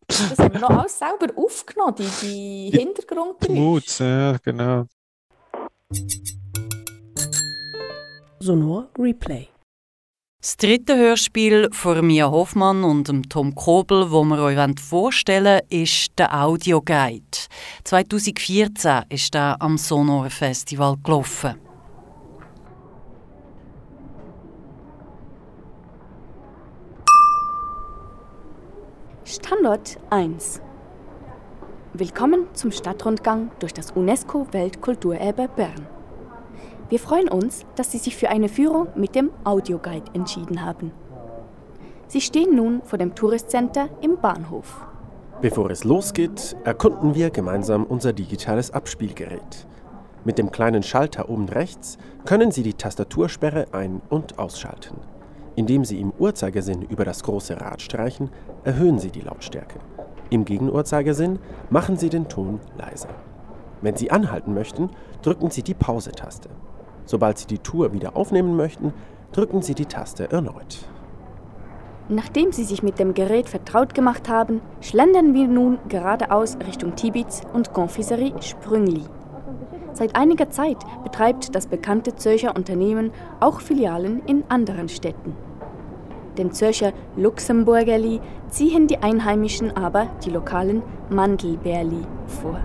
Das 0.07 0.39
haben 0.39 0.53
wir 0.53 0.59
noch 0.59 0.69
alles 0.69 0.97
selber 0.97 1.27
aufgenommen, 1.35 1.95
die, 1.97 2.71
die 2.71 2.77
Hintergrundgeräusche. 2.77 3.59
Moods, 3.59 3.99
ja, 3.99 4.37
genau. 4.37 4.85
Sonor 8.39 8.89
Replay. 8.97 9.47
Das 10.41 10.55
dritte 10.55 10.95
Hörspiel 10.95 11.67
von 11.73 12.07
Mia 12.07 12.31
Hoffmann 12.31 12.85
und 12.85 13.29
Tom 13.29 13.53
Kobel, 13.55 14.09
wo 14.09 14.23
wir 14.23 14.41
euch 14.41 14.79
vorstellen 14.79 15.59
wollen, 15.69 15.83
ist 15.83 16.17
der 16.17 16.33
Audioguide. 16.33 17.25
2014 17.83 19.03
ist 19.09 19.35
er 19.35 19.61
am 19.61 19.77
Sonor 19.77 20.29
Festival 20.29 20.95
gelaufen. 21.03 21.68
Standort 29.31 29.99
1 30.09 30.59
Willkommen 31.93 32.47
zum 32.53 32.71
Stadtrundgang 32.71 33.51
durch 33.59 33.75
das 33.75 33.91
UNESCO-Weltkulturerbe 33.91 35.47
Bern. 35.55 35.85
Wir 36.89 36.97
freuen 36.97 37.29
uns, 37.29 37.63
dass 37.75 37.91
Sie 37.91 37.99
sich 37.99 38.17
für 38.17 38.29
eine 38.29 38.49
Führung 38.49 38.87
mit 38.95 39.13
dem 39.13 39.29
Audioguide 39.43 40.11
entschieden 40.15 40.65
haben. 40.65 40.91
Sie 42.07 42.21
stehen 42.21 42.55
nun 42.55 42.81
vor 42.81 42.97
dem 42.97 43.13
Touristcenter 43.13 43.89
im 44.01 44.17
Bahnhof. 44.17 44.83
Bevor 45.43 45.69
es 45.69 45.83
losgeht, 45.83 46.55
erkunden 46.63 47.13
wir 47.13 47.29
gemeinsam 47.29 47.83
unser 47.83 48.13
digitales 48.13 48.71
Abspielgerät. 48.71 49.67
Mit 50.25 50.39
dem 50.39 50.49
kleinen 50.49 50.81
Schalter 50.81 51.29
oben 51.29 51.49
rechts 51.49 51.99
können 52.25 52.49
Sie 52.49 52.63
die 52.63 52.73
Tastatursperre 52.73 53.67
ein- 53.73 54.01
und 54.09 54.39
ausschalten. 54.39 54.97
Indem 55.59 55.83
Sie 55.83 55.99
im 55.99 56.13
Uhrzeigersinn 56.17 56.83
über 56.83 57.03
das 57.03 57.21
große 57.21 57.59
Rad 57.59 57.81
streichen, 57.81 58.29
erhöhen 58.63 58.97
Sie 58.97 59.09
die 59.09 59.19
Lautstärke. 59.19 59.77
Im 60.29 60.45
Gegenuhrzeigersinn 60.45 61.37
machen 61.69 61.97
Sie 61.97 62.07
den 62.07 62.29
Ton 62.29 62.61
leiser. 62.77 63.09
Wenn 63.81 63.97
Sie 63.97 64.09
anhalten 64.09 64.53
möchten, 64.53 64.89
drücken 65.21 65.49
Sie 65.49 65.61
die 65.61 65.73
Pause-Taste. 65.73 66.47
Sobald 67.03 67.39
Sie 67.39 67.47
die 67.47 67.57
Tour 67.57 67.91
wieder 67.91 68.15
aufnehmen 68.15 68.55
möchten, 68.55 68.93
drücken 69.33 69.61
Sie 69.61 69.75
die 69.75 69.85
Taste 69.85 70.31
erneut. 70.31 70.77
Nachdem 72.07 72.53
Sie 72.53 72.63
sich 72.63 72.81
mit 72.81 72.97
dem 72.97 73.13
Gerät 73.13 73.49
vertraut 73.49 73.93
gemacht 73.93 74.29
haben, 74.29 74.61
schlendern 74.79 75.33
wir 75.33 75.49
nun 75.49 75.77
geradeaus 75.89 76.57
Richtung 76.65 76.95
Tibitz 76.95 77.41
und 77.51 77.73
Confiserie 77.73 78.41
Sprüngli. 78.41 79.03
Seit 79.91 80.15
einiger 80.15 80.49
Zeit 80.51 80.77
betreibt 81.03 81.53
das 81.53 81.67
bekannte 81.67 82.15
Zürcher 82.15 82.55
Unternehmen 82.55 83.11
auch 83.41 83.59
Filialen 83.59 84.21
in 84.25 84.45
anderen 84.47 84.87
Städten 84.87 85.35
den 86.39 86.51
Zürcher 86.51 86.93
Luxemburgerli, 87.15 88.19
ziehen 88.49 88.87
die 88.87 88.97
Einheimischen 88.97 89.75
aber 89.77 90.07
die 90.25 90.31
lokalen 90.31 90.81
Mandelbärli 91.09 92.01
vor. 92.25 92.59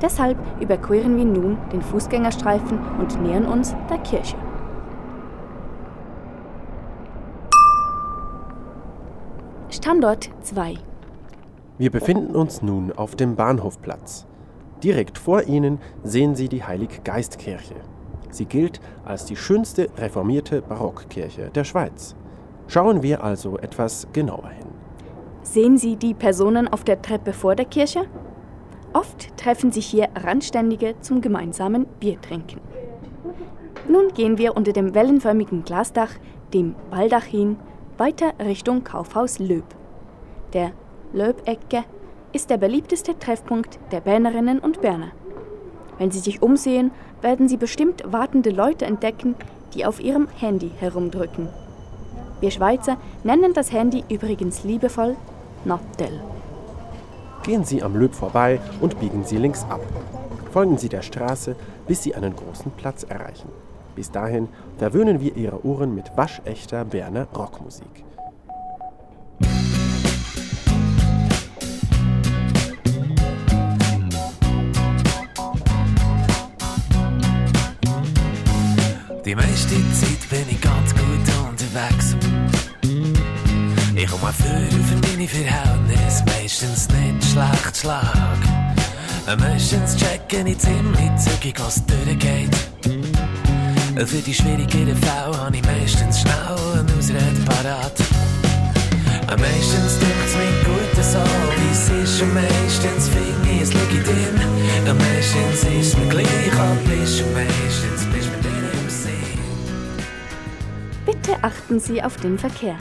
Deshalb 0.00 0.36
überqueren 0.60 1.16
wir 1.16 1.24
nun 1.24 1.56
den 1.72 1.80
Fußgängerstreifen 1.80 2.78
und 3.00 3.20
nähern 3.22 3.46
uns 3.46 3.74
der 3.90 3.98
Kirche. 3.98 4.36
Standort 9.70 10.30
2 10.42 10.74
Wir 11.78 11.90
befinden 11.90 12.36
uns 12.36 12.62
nun 12.62 12.92
auf 12.92 13.16
dem 13.16 13.36
Bahnhofplatz. 13.36 14.26
Direkt 14.82 15.16
vor 15.16 15.44
Ihnen 15.44 15.78
sehen 16.02 16.34
Sie 16.34 16.48
die 16.48 16.62
Heilig-Geist-Kirche. 16.62 17.76
Sie 18.30 18.44
gilt 18.44 18.80
als 19.04 19.24
die 19.24 19.36
schönste 19.36 19.88
reformierte 19.96 20.60
Barockkirche 20.60 21.50
der 21.54 21.64
Schweiz. 21.64 22.14
Schauen 22.68 23.02
wir 23.02 23.22
also 23.22 23.58
etwas 23.58 24.08
genauer 24.12 24.50
hin. 24.50 24.66
Sehen 25.42 25.78
Sie 25.78 25.96
die 25.96 26.14
Personen 26.14 26.66
auf 26.66 26.82
der 26.82 27.00
Treppe 27.00 27.32
vor 27.32 27.54
der 27.54 27.66
Kirche? 27.66 28.06
Oft 28.92 29.36
treffen 29.36 29.70
sich 29.70 29.86
hier 29.86 30.08
Randständige 30.16 30.94
zum 31.00 31.20
gemeinsamen 31.20 31.86
Biertrinken. 32.00 32.60
Nun 33.88 34.12
gehen 34.14 34.38
wir 34.38 34.56
unter 34.56 34.72
dem 34.72 34.94
wellenförmigen 34.94 35.64
Glasdach, 35.64 36.10
dem 36.52 36.74
Baldachin, 36.90 37.56
weiter 37.98 38.32
Richtung 38.40 38.82
Kaufhaus 38.82 39.38
Löb. 39.38 39.64
Der 40.52 40.72
Löbecke 41.12 41.84
ist 42.32 42.50
der 42.50 42.58
beliebteste 42.58 43.18
Treffpunkt 43.18 43.78
der 43.92 44.00
Bernerinnen 44.00 44.58
und 44.58 44.80
Berner. 44.80 45.12
Wenn 45.98 46.10
Sie 46.10 46.18
sich 46.18 46.42
umsehen, 46.42 46.90
werden 47.22 47.48
Sie 47.48 47.56
bestimmt 47.56 48.02
wartende 48.06 48.50
Leute 48.50 48.84
entdecken, 48.84 49.36
die 49.74 49.86
auf 49.86 50.00
ihrem 50.00 50.28
Handy 50.28 50.70
herumdrücken. 50.78 51.48
Wir 52.40 52.50
Schweizer 52.50 52.98
nennen 53.24 53.54
das 53.54 53.72
Handy 53.72 54.04
übrigens 54.10 54.62
liebevoll 54.62 55.16
Nattel. 55.64 56.20
Gehen 57.42 57.64
Sie 57.64 57.82
am 57.82 57.96
Löb 57.96 58.14
vorbei 58.14 58.60
und 58.80 59.00
biegen 59.00 59.24
Sie 59.24 59.38
links 59.38 59.64
ab. 59.70 59.80
Folgen 60.52 60.76
Sie 60.76 60.88
der 60.88 61.02
Straße, 61.02 61.56
bis 61.86 62.02
Sie 62.02 62.14
einen 62.14 62.36
großen 62.36 62.72
Platz 62.72 63.04
erreichen. 63.04 63.48
Bis 63.94 64.10
dahin 64.10 64.48
verwöhnen 64.76 65.20
wir 65.20 65.36
Ihre 65.36 65.64
Ohren 65.64 65.94
mit 65.94 66.14
waschechter 66.16 66.84
Berner 66.84 67.26
Rockmusik. 67.34 68.04
Die 79.24 79.34
meiste 79.34 79.74
Zeit 79.92 80.25
Ich 84.28 84.38
komme 84.44 84.82
für 84.82 84.96
meine 85.08 85.28
Verhältnisse 85.28 86.24
meistens 86.26 86.88
nicht 86.88 87.24
schlecht 87.30 87.76
Schlag. 87.76 88.36
Meistens 89.38 89.96
checken 89.96 90.48
ich 90.48 90.58
ziemlich 90.58 91.16
zügig, 91.16 91.54
was 91.60 91.86
durchgeht. 91.86 92.50
Für 93.94 94.22
die 94.22 94.34
schwierigeren 94.34 94.96
Fälle 94.96 95.38
habe 95.38 95.56
ich 95.56 95.64
meistens 95.64 96.18
schnell 96.20 96.58
einen 96.74 96.90
Ausrede 96.98 97.40
parat. 97.46 97.92
Meistens 99.28 100.00
tut 100.00 100.26
es 100.26 100.34
mir 100.34 100.64
gut 100.64 100.96
so, 101.04 101.22
wie 101.56 101.70
es 101.72 101.88
ist. 102.10 102.22
Und 102.22 102.34
meistens 102.34 103.08
finde 103.08 103.48
ich 103.54 103.62
es 103.62 103.72
legitim. 103.74 104.34
Und 104.90 104.98
meistens 104.98 105.62
ist 105.72 105.96
mir 105.98 106.08
gleich, 106.08 106.26
ob 106.26 106.84
bist. 106.84 107.22
Und 107.22 107.32
meistens 107.32 108.04
bist 108.12 108.26
du 108.26 108.30
mir 108.48 108.56
Bitte 111.14 111.32
achten 111.42 111.78
Sie 111.78 112.02
auf 112.02 112.16
den 112.16 112.36
Verkehr. 112.36 112.76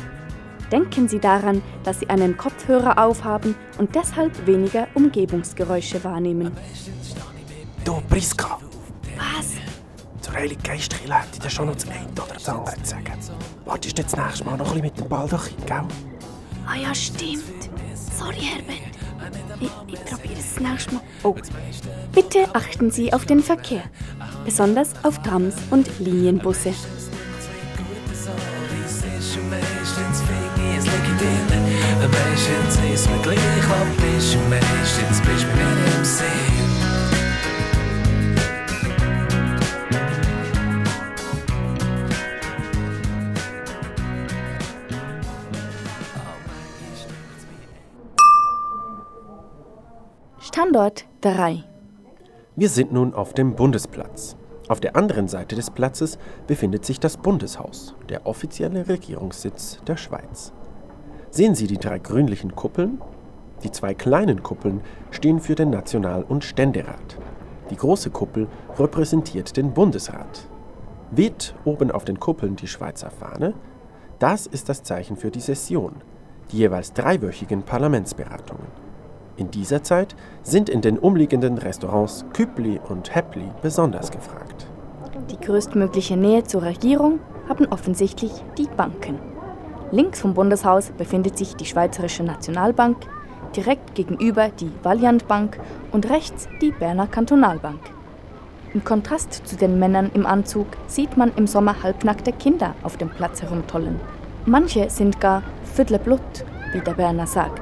Denken 0.75 1.07
Sie 1.07 1.19
daran, 1.19 1.61
dass 1.85 2.01
Sie 2.01 2.09
einen 2.09 2.35
Kopfhörer 2.35 2.97
aufhaben 3.01 3.55
und 3.77 3.95
deshalb 3.95 4.45
weniger 4.45 4.89
Umgebungsgeräusche 4.93 6.03
wahrnehmen. 6.03 6.51
Du, 7.85 8.01
Priska, 8.09 8.59
Was? 9.15 9.53
zur 10.19 10.33
Heiligen 10.33 10.61
Geistkirche 10.61 11.13
hätte 11.13 11.27
ich 11.31 11.39
dir 11.39 11.49
schon 11.49 11.67
noch 11.67 11.75
das 11.75 11.87
eine 11.87 12.09
oder 12.11 12.33
das 12.33 12.49
andere 12.49 12.75
zu 12.83 12.89
sagen. 12.89 13.05
Wartest 13.63 13.97
du 13.97 14.03
das 14.03 14.17
nächste 14.17 14.43
Mal 14.43 14.57
noch 14.57 14.65
ein 14.65 14.81
bisschen 14.81 14.81
mit 14.81 14.99
dem 14.99 15.07
Baldachin, 15.07 15.55
gell? 15.65 15.83
Ah 16.67 16.75
ja, 16.75 16.93
stimmt. 16.93 17.69
Sorry, 18.13 18.41
Herbert. 18.41 18.97
Ich, 19.61 19.71
ich 19.93 20.03
probiere 20.03 20.33
es 20.33 20.55
das 20.55 20.59
nächste 20.59 20.95
Mal. 20.95 21.03
Oh. 21.23 21.35
Bitte 22.11 22.53
achten 22.53 22.91
Sie 22.91 23.13
auf 23.13 23.25
den 23.25 23.39
Verkehr. 23.39 23.83
Besonders 24.43 24.91
auf 25.05 25.21
Trams 25.21 25.55
und 25.71 25.87
Linienbusse. 25.99 26.73
Meistens 32.35 32.93
ist 32.93 33.09
mir 33.09 33.17
gleich, 33.19 33.37
ob 33.37 33.95
bist 33.95 34.35
und 34.35 34.49
meistens 34.49 35.21
bist 35.21 35.45
du 35.45 35.55
mir 35.55 35.97
im 35.97 36.03
Sinn. 36.03 36.25
Standort 50.39 51.05
3. 51.21 51.63
Wir 52.57 52.67
sind 52.67 52.91
nun 52.91 53.13
auf 53.13 53.31
dem 53.33 53.55
Bundesplatz. 53.55 54.35
Auf 54.67 54.81
der 54.81 54.97
anderen 54.97 55.29
Seite 55.29 55.55
des 55.55 55.71
Platzes 55.71 56.17
befindet 56.47 56.83
sich 56.83 56.99
das 56.99 57.15
Bundeshaus, 57.15 57.95
der 58.09 58.27
offizielle 58.27 58.89
Regierungssitz 58.89 59.79
der 59.87 59.95
Schweiz. 59.95 60.51
Sehen 61.35 61.53
Sie 61.53 61.67
die 61.67 61.77
drei 61.77 61.99
grünlichen 61.99 62.55
Kuppeln? 62.55 63.01
Die 63.61 63.69
zwei 63.69 63.93
kleinen 63.93 64.41
Kuppeln 64.41 64.79
stehen 65.11 65.41
für 65.41 65.55
den 65.55 65.69
National- 65.69 66.23
und 66.23 66.45
Ständerat. 66.45 67.17
Die 67.69 67.75
große 67.75 68.09
Kuppel 68.09 68.47
repräsentiert 68.79 69.57
den 69.57 69.73
Bundesrat. 69.73 70.47
Weht 71.11 71.53
oben 71.65 71.91
auf 71.91 72.05
den 72.05 72.21
Kuppeln 72.21 72.55
die 72.55 72.69
Schweizer 72.69 73.11
Fahne? 73.11 73.53
Das 74.17 74.47
ist 74.47 74.69
das 74.69 74.83
Zeichen 74.83 75.17
für 75.17 75.29
die 75.29 75.41
Session, 75.41 75.95
die 76.53 76.59
jeweils 76.59 76.93
dreiwöchigen 76.93 77.63
Parlamentsberatungen. 77.63 78.67
In 79.35 79.51
dieser 79.51 79.83
Zeit 79.83 80.15
sind 80.41 80.69
in 80.69 80.79
den 80.79 80.97
umliegenden 80.97 81.57
Restaurants 81.57 82.23
Kübli 82.31 82.79
und 82.87 83.13
Häppli 83.13 83.51
besonders 83.61 84.09
gefragt. 84.09 84.67
Die 85.29 85.45
größtmögliche 85.45 86.15
Nähe 86.15 86.45
zur 86.45 86.61
Regierung 86.61 87.19
haben 87.49 87.65
offensichtlich 87.65 88.31
die 88.57 88.69
Banken. 88.77 89.34
Links 89.91 90.21
vom 90.21 90.33
Bundeshaus 90.33 90.89
befindet 90.97 91.37
sich 91.37 91.55
die 91.55 91.65
Schweizerische 91.65 92.23
Nationalbank, 92.23 92.97
direkt 93.55 93.93
gegenüber 93.93 94.49
die 94.49 94.71
Valiant 94.81 95.27
Bank 95.27 95.59
und 95.91 96.09
rechts 96.09 96.47
die 96.61 96.71
Berner 96.71 97.07
Kantonalbank. 97.07 97.79
Im 98.73 98.83
Kontrast 98.83 99.47
zu 99.47 99.55
den 99.55 99.79
Männern 99.79 100.11
im 100.13 100.25
Anzug 100.25 100.67
sieht 100.87 101.17
man 101.17 101.31
im 101.35 101.47
Sommer 101.47 101.83
halbnackte 101.83 102.33
Kinder 102.33 102.73
auf 102.83 102.97
dem 102.97 103.09
Platz 103.09 103.41
herumtollen. 103.41 103.99
Manche 104.45 104.89
sind 104.89 105.21
gar 105.21 105.43
Blut, 106.03 106.19
wie 106.73 106.81
der 106.81 106.93
Berner 106.93 107.27
sagt. 107.27 107.61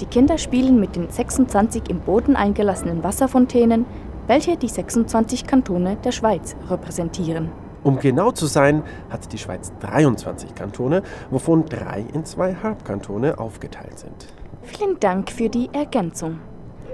Die 0.00 0.06
Kinder 0.06 0.38
spielen 0.38 0.80
mit 0.80 0.96
den 0.96 1.10
26 1.10 1.90
im 1.90 2.00
Boden 2.00 2.36
eingelassenen 2.36 3.04
Wasserfontänen, 3.04 3.84
welche 4.26 4.56
die 4.56 4.68
26 4.68 5.46
Kantone 5.46 5.96
der 5.96 6.12
Schweiz 6.12 6.56
repräsentieren. 6.68 7.50
Um 7.84 7.98
genau 7.98 8.32
zu 8.32 8.46
sein, 8.46 8.82
hat 9.08 9.32
die 9.32 9.38
Schweiz 9.38 9.72
23 9.80 10.54
Kantone, 10.54 11.02
wovon 11.30 11.64
drei 11.66 12.04
in 12.12 12.24
zwei 12.24 12.54
Halbkantone 12.54 13.38
aufgeteilt 13.38 13.98
sind. 13.98 14.26
Vielen 14.62 14.98
Dank 15.00 15.30
für 15.30 15.48
die 15.48 15.70
Ergänzung. 15.72 16.40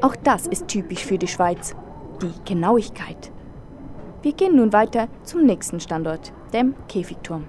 Auch 0.01 0.17
das 0.17 0.47
ist 0.47 0.69
typisch 0.69 1.05
für 1.05 1.19
die 1.19 1.29
Schweiz, 1.29 1.75
die 2.21 2.33
Genauigkeit. 2.45 3.33
Wir 4.23 4.33
gehen 4.33 4.57
nun 4.57 4.73
weiter 4.73 5.09
zum 5.23 5.45
nächsten 5.45 5.81
Standort, 5.81 6.33
dem 6.53 6.75
Käfigturm. 6.89 7.45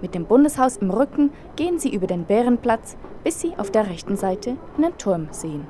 Mit 0.00 0.14
dem 0.14 0.26
Bundeshaus 0.26 0.76
im 0.76 0.90
Rücken 0.90 1.30
gehen 1.56 1.78
Sie 1.78 1.92
über 1.92 2.06
den 2.06 2.24
Bärenplatz, 2.24 2.96
bis 3.24 3.40
Sie 3.40 3.54
auf 3.56 3.70
der 3.70 3.88
rechten 3.88 4.16
Seite 4.16 4.56
einen 4.76 4.96
Turm 4.98 5.28
sehen. 5.30 5.66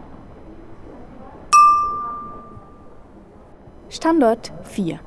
Standort 3.89 4.53
4. 4.63 4.99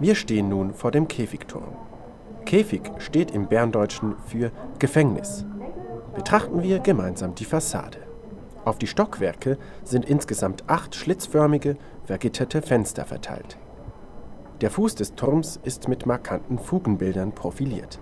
Wir 0.00 0.14
stehen 0.14 0.48
nun 0.48 0.74
vor 0.74 0.92
dem 0.92 1.08
Käfigturm. 1.08 1.74
Käfig 2.44 2.82
steht 2.98 3.32
im 3.32 3.48
Berndeutschen 3.48 4.14
für 4.26 4.52
Gefängnis. 4.78 5.44
Betrachten 6.14 6.62
wir 6.62 6.78
gemeinsam 6.78 7.34
die 7.34 7.44
Fassade. 7.44 7.98
Auf 8.64 8.78
die 8.78 8.86
Stockwerke 8.86 9.58
sind 9.82 10.04
insgesamt 10.04 10.64
acht 10.68 10.94
schlitzförmige, 10.94 11.76
vergitterte 12.04 12.62
Fenster 12.62 13.04
verteilt. 13.04 13.58
Der 14.60 14.70
Fuß 14.70 14.94
des 14.94 15.14
Turms 15.14 15.58
ist 15.64 15.88
mit 15.88 16.06
markanten 16.06 16.58
Fugenbildern 16.58 17.32
profiliert. 17.32 17.98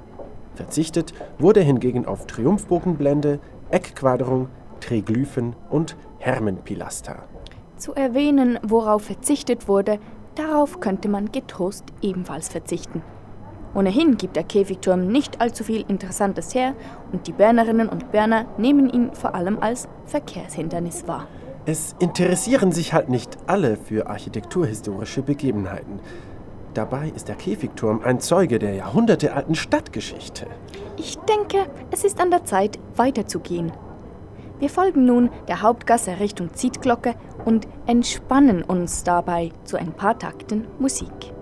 Verzichtet 0.55 1.15
wurde 1.39 1.61
hingegen 1.61 2.05
auf 2.05 2.27
Triumphbogenblende, 2.27 3.41
Eckquaderung, 3.71 4.49
Triglyphen 4.81 5.57
und 5.71 5.97
Hermenpilaster. 6.19 7.25
Zu 7.77 7.95
erwähnen, 7.95 8.59
worauf 8.63 9.03
verzichtet 9.03 9.69
wurde, 9.69 9.99
darauf 10.38 10.81
könnte 10.81 11.09
man 11.09 11.33
getrost 11.33 11.85
ebenfalls 12.03 12.49
verzichten. 12.49 13.03
Ohnehin 13.75 14.16
gibt 14.16 14.37
der 14.37 14.44
Käfigturm 14.44 15.07
nicht 15.09 15.40
allzu 15.40 15.62
viel 15.64 15.85
Interessantes 15.88 16.55
her 16.55 16.75
und 17.12 17.27
die 17.27 17.33
Bernerinnen 17.33 17.88
und 17.88 18.11
Berner 18.11 18.46
nehmen 18.57 18.88
ihn 18.88 19.12
vor 19.12 19.35
allem 19.35 19.59
als 19.61 19.88
Verkehrshindernis 20.07 21.07
wahr. 21.07 21.27
Es 21.66 21.94
interessieren 21.99 22.72
sich 22.72 22.92
halt 22.92 23.09
nicht 23.09 23.37
alle 23.46 23.77
für 23.77 24.09
architekturhistorische 24.09 25.22
Begebenheiten. 25.22 26.01
Dabei 26.75 27.11
ist 27.14 27.29
der 27.29 27.37
Käfigturm 27.37 28.03
ein 28.05 28.20
Zeuge 28.20 28.59
der 28.59 28.75
jahrhundertealten 28.75 29.55
Stadtgeschichte. 29.55 30.46
Ich 30.96 31.18
denke, 31.18 31.66
es 31.90 32.05
ist 32.05 32.20
an 32.20 32.31
der 32.31 32.44
Zeit, 32.44 32.79
weiterzugehen. 32.94 33.72
Wir 34.59 34.71
folgen 34.71 35.05
nun 35.05 35.31
der 35.49 35.62
Hauptgasse 35.62 36.19
Richtung 36.19 36.55
Zietglocke 36.55 37.14
und 37.45 37.69
entspannen 37.87 38.62
uns 38.62 39.05
dabei 39.05 39.51
zu 39.64 39.77
ein 39.77 39.92
paar 39.92 40.19
Takten 40.19 40.66
Musik. 40.79 41.36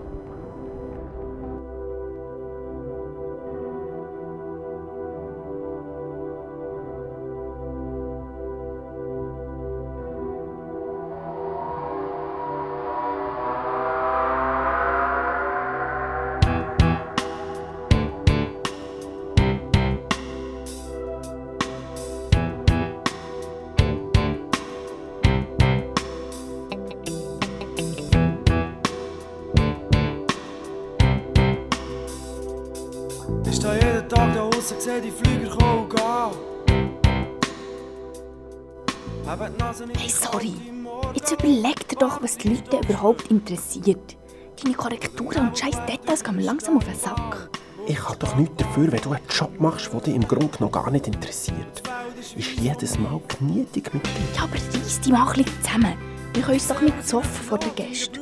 Was 42.34 42.38
die 42.38 42.48
Leute 42.48 42.80
überhaupt 42.88 43.30
interessiert. 43.30 44.16
Deine 44.62 44.74
Korrekturen 44.74 45.48
und 45.48 45.58
scheiß 45.58 45.76
Details 45.86 46.24
gehen 46.24 46.36
mir 46.36 46.42
langsam 46.42 46.76
auf 46.76 46.84
den 46.84 46.94
Sack. 46.94 47.50
Ich 47.86 48.02
habe 48.02 48.18
doch 48.18 48.34
nichts 48.36 48.56
dafür, 48.56 48.90
wenn 48.90 49.00
du 49.00 49.10
einen 49.10 49.26
Job 49.28 49.60
machst, 49.60 49.92
der 49.92 50.00
dich 50.00 50.14
im 50.14 50.26
Grunde 50.26 50.56
noch 50.60 50.72
gar 50.72 50.90
nicht 50.90 51.06
interessiert. 51.06 51.82
Ist 52.36 52.58
jedes 52.58 52.98
Mal 52.98 53.20
knietig 53.28 53.92
mit 53.92 54.04
dir. 54.04 54.10
Ja, 54.36 54.44
aber 54.44 54.54
reiss 54.54 55.00
die 55.00 55.12
mal 55.12 55.28
ein 55.32 55.44
zusammen. 55.62 55.94
Wir 56.32 56.42
können 56.42 56.54
uns 56.54 56.68
doch 56.68 56.80
nicht 56.80 57.06
zoffen 57.06 57.44
vor 57.44 57.58
den 57.58 57.74
Gästen. 57.74 58.20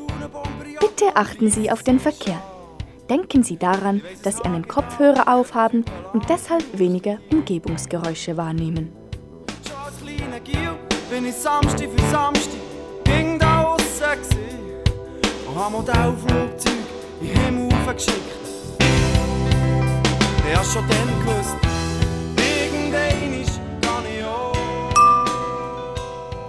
Bitte 0.80 1.14
achten 1.16 1.48
Sie 1.50 1.70
auf 1.70 1.82
den 1.82 2.00
Verkehr. 2.00 2.42
Denken 3.08 3.42
Sie 3.42 3.56
daran, 3.56 4.02
dass 4.24 4.38
Sie 4.38 4.44
einen 4.44 4.66
Kopfhörer 4.66 5.32
aufhaben 5.32 5.84
und 6.12 6.28
deshalb 6.28 6.78
weniger 6.78 7.18
Umgebungsgeräusche 7.30 8.36
wahrnehmen. 8.36 8.92
bin 11.10 11.26
ich 11.26 11.34
Samstag 11.34 11.88
für 11.90 12.10
Samstag 12.10 12.61
da 14.02 14.12
aussen 14.12 14.20
gsi 14.22 14.36
und 15.48 15.56
hab 15.56 15.70
Modellflugzeug 15.70 16.72
in 17.20 17.28
den 17.28 17.38
Himmel 17.38 17.64
hochgeschickt. 17.72 18.18
Ich 20.48 20.56
hab 20.56 20.64
schon 20.64 20.84
dann 20.88 21.08
gewusst, 21.20 21.56
irgendwann 22.36 23.80
kann 23.80 24.04
ich 24.04 24.24
auch. 24.24 24.52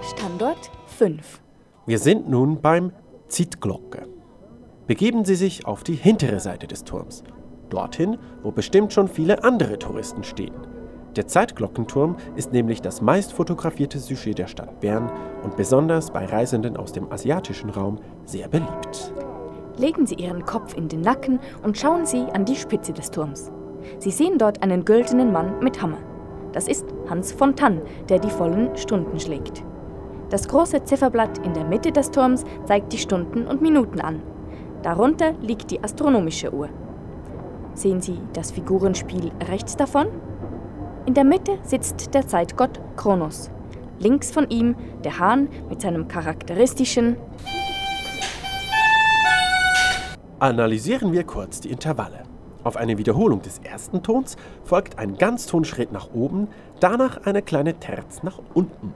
Standort 0.02 0.70
5. 0.86 1.40
Wir 1.86 1.98
sind 1.98 2.28
nun 2.28 2.60
beim 2.60 2.92
Zietglocke. 3.28 4.08
Begeben 4.86 5.24
Sie 5.24 5.36
sich 5.36 5.64
auf 5.66 5.84
die 5.84 5.94
hintere 5.94 6.40
Seite 6.40 6.66
des 6.66 6.84
Turms. 6.84 7.22
Dorthin, 7.70 8.18
wo 8.42 8.50
bestimmt 8.50 8.92
schon 8.92 9.08
viele 9.08 9.42
andere 9.44 9.78
Touristen 9.78 10.24
stehen. 10.24 10.73
Der 11.16 11.28
Zeitglockenturm 11.28 12.16
ist 12.34 12.52
nämlich 12.52 12.82
das 12.82 13.00
meist 13.00 13.32
fotografierte 13.32 14.00
Sujet 14.00 14.38
der 14.38 14.48
Stadt 14.48 14.80
Bern 14.80 15.10
und 15.44 15.56
besonders 15.56 16.10
bei 16.10 16.24
Reisenden 16.24 16.76
aus 16.76 16.90
dem 16.90 17.10
asiatischen 17.12 17.70
Raum 17.70 17.98
sehr 18.24 18.48
beliebt. 18.48 19.12
Legen 19.76 20.06
Sie 20.06 20.16
Ihren 20.16 20.44
Kopf 20.44 20.76
in 20.76 20.88
den 20.88 21.02
Nacken 21.02 21.38
und 21.62 21.78
schauen 21.78 22.04
Sie 22.04 22.24
an 22.32 22.44
die 22.44 22.56
Spitze 22.56 22.92
des 22.92 23.12
Turms. 23.12 23.52
Sie 23.98 24.10
sehen 24.10 24.38
dort 24.38 24.62
einen 24.62 24.84
güldenen 24.84 25.32
Mann 25.32 25.60
mit 25.60 25.80
Hammer. 25.80 25.98
Das 26.52 26.66
ist 26.66 26.86
Hans 27.08 27.32
von 27.32 27.54
Tann, 27.54 27.82
der 28.08 28.18
die 28.18 28.30
vollen 28.30 28.76
Stunden 28.76 29.20
schlägt. 29.20 29.62
Das 30.30 30.48
große 30.48 30.82
Zifferblatt 30.84 31.38
in 31.46 31.54
der 31.54 31.64
Mitte 31.64 31.92
des 31.92 32.10
Turms 32.10 32.44
zeigt 32.64 32.92
die 32.92 32.98
Stunden 32.98 33.46
und 33.46 33.62
Minuten 33.62 34.00
an. 34.00 34.22
Darunter 34.82 35.32
liegt 35.40 35.70
die 35.70 35.82
astronomische 35.82 36.52
Uhr. 36.52 36.68
Sehen 37.74 38.00
Sie 38.00 38.18
das 38.32 38.50
Figurenspiel 38.50 39.30
rechts 39.48 39.76
davon? 39.76 40.08
In 41.06 41.12
der 41.12 41.24
Mitte 41.24 41.58
sitzt 41.64 42.14
der 42.14 42.26
Zeitgott 42.26 42.80
Kronos. 42.96 43.50
Links 43.98 44.30
von 44.30 44.48
ihm 44.48 44.74
der 45.04 45.18
Hahn 45.18 45.48
mit 45.68 45.82
seinem 45.82 46.08
charakteristischen 46.08 47.16
Analysieren 50.38 51.12
wir 51.12 51.24
kurz 51.24 51.60
die 51.60 51.70
Intervalle. 51.70 52.22
Auf 52.64 52.78
eine 52.78 52.96
Wiederholung 52.96 53.42
des 53.42 53.58
ersten 53.58 54.02
Tons 54.02 54.36
folgt 54.64 54.98
ein 54.98 55.18
Ganztonschritt 55.18 55.92
nach 55.92 56.08
oben, 56.14 56.48
danach 56.80 57.18
eine 57.26 57.42
kleine 57.42 57.74
Terz 57.74 58.22
nach 58.22 58.40
unten. 58.54 58.94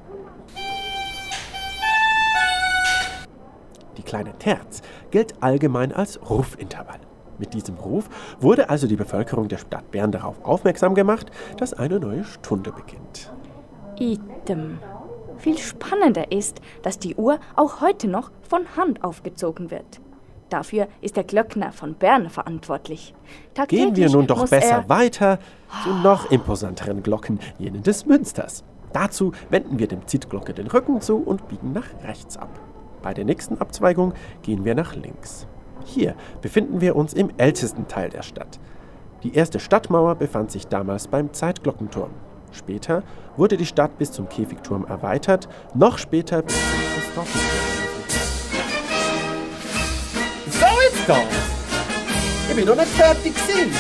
Die 3.99 4.03
kleine 4.03 4.33
Terz 4.39 4.81
gilt 5.11 5.43
allgemein 5.43 5.93
als 5.93 6.19
Rufintervall. 6.31 7.01
Mit 7.39 7.55
diesem 7.55 7.77
Ruf 7.77 8.09
wurde 8.41 8.69
also 8.69 8.87
die 8.87 8.97
Bevölkerung 8.97 9.49
der 9.49 9.59
Stadt 9.59 9.91
Bern 9.91 10.13
darauf 10.13 10.45
aufmerksam 10.45 10.95
gemacht, 10.95 11.31
dass 11.57 11.73
eine 11.73 12.01
neue 12.01 12.25
Stunde 12.25 12.73
beginnt. 12.73 13.33
Item. 13.99 14.79
Viel 15.39 15.59
spannender 15.59 16.33
ist, 16.33 16.61
dass 16.83 16.99
die 16.99 17.15
Uhr 17.15 17.39
auch 17.55 17.81
heute 17.81 18.09
noch 18.09 18.33
von 18.43 18.63
Hand 18.77 19.05
aufgezogen 19.05 19.71
wird. 19.71 20.01
Dafür 20.49 20.89
ist 21.01 21.17
der 21.17 21.25
Glöckner 21.25 21.73
von 21.73 21.95
Bern 21.95 22.31
verantwortlich. 22.31 23.15
Gehen 23.69 23.95
wir 23.95 24.11
nun 24.11 24.27
doch 24.27 24.49
besser 24.49 24.89
weiter 24.89 25.39
zu 25.85 25.91
noch 25.91 26.31
imposanteren 26.31 27.03
Glocken, 27.03 27.39
jenen 27.59 27.83
des 27.83 28.07
Münsters. 28.07 28.65
Dazu 28.93 29.33
wenden 29.51 29.79
wir 29.79 29.87
dem 29.87 30.07
Zitglocke 30.07 30.55
den 30.55 30.67
Rücken 30.67 31.01
zu 31.03 31.19
und 31.19 31.47
biegen 31.49 31.73
nach 31.73 31.87
rechts 32.03 32.37
ab. 32.39 32.49
Bei 33.03 33.13
der 33.13 33.27
nächsten 33.27 33.61
Abzweigung 33.61 34.15
gehen 34.43 34.65
wir 34.65 34.75
nach 34.75 34.97
links. 34.97 35.47
Hier 35.89 36.15
befinden 36.43 36.83
wir 36.83 36.97
uns 36.97 37.15
im 37.15 37.31
ältesten 37.39 37.89
Teil 37.89 38.11
der 38.11 38.23
Stadt. 38.23 38.61
Die 39.23 39.35
erste 39.35 39.59
Stadtmauer 39.59 40.17
befand 40.17 40.51
sich 40.51 40.67
damals 40.67 41.09
beim 41.09 41.33
Zeitglockenturm. 41.33 42.11
Später 42.53 43.03
wurde 43.39 43.57
die 43.57 43.65
Stadt 43.65 43.97
bis 43.97 44.13
zum 44.13 44.29
Käfigturm 44.29 44.85
erweitert, 44.85 45.49
noch 45.75 45.97
später 45.97 46.43
bis 46.43 46.55
zum 46.55 46.81
Christophorturm. 46.95 47.45
So 50.51 50.67
jetzt 50.83 51.07
geht's! 51.07 52.51
Ich 52.51 52.57
bin 52.57 52.67
noch 52.67 52.77
nicht 52.77 52.89
fertig 52.89 53.35
gewesen. 53.35 53.73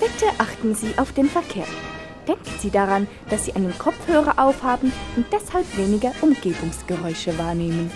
Bitte 0.00 0.26
achten 0.38 0.74
Sie 0.74 0.92
auf 0.96 1.12
den 1.12 1.28
Verkehr. 1.28 1.66
Denken 2.28 2.58
Sie 2.58 2.70
daran, 2.70 3.08
dass 3.30 3.46
Sie 3.46 3.54
einen 3.54 3.76
Kopfhörer 3.78 4.38
aufhaben 4.38 4.92
und 5.16 5.24
deshalb 5.32 5.64
weniger 5.78 6.12
Umgebungsgeräusche 6.20 7.38
wahrnehmen. 7.38 7.90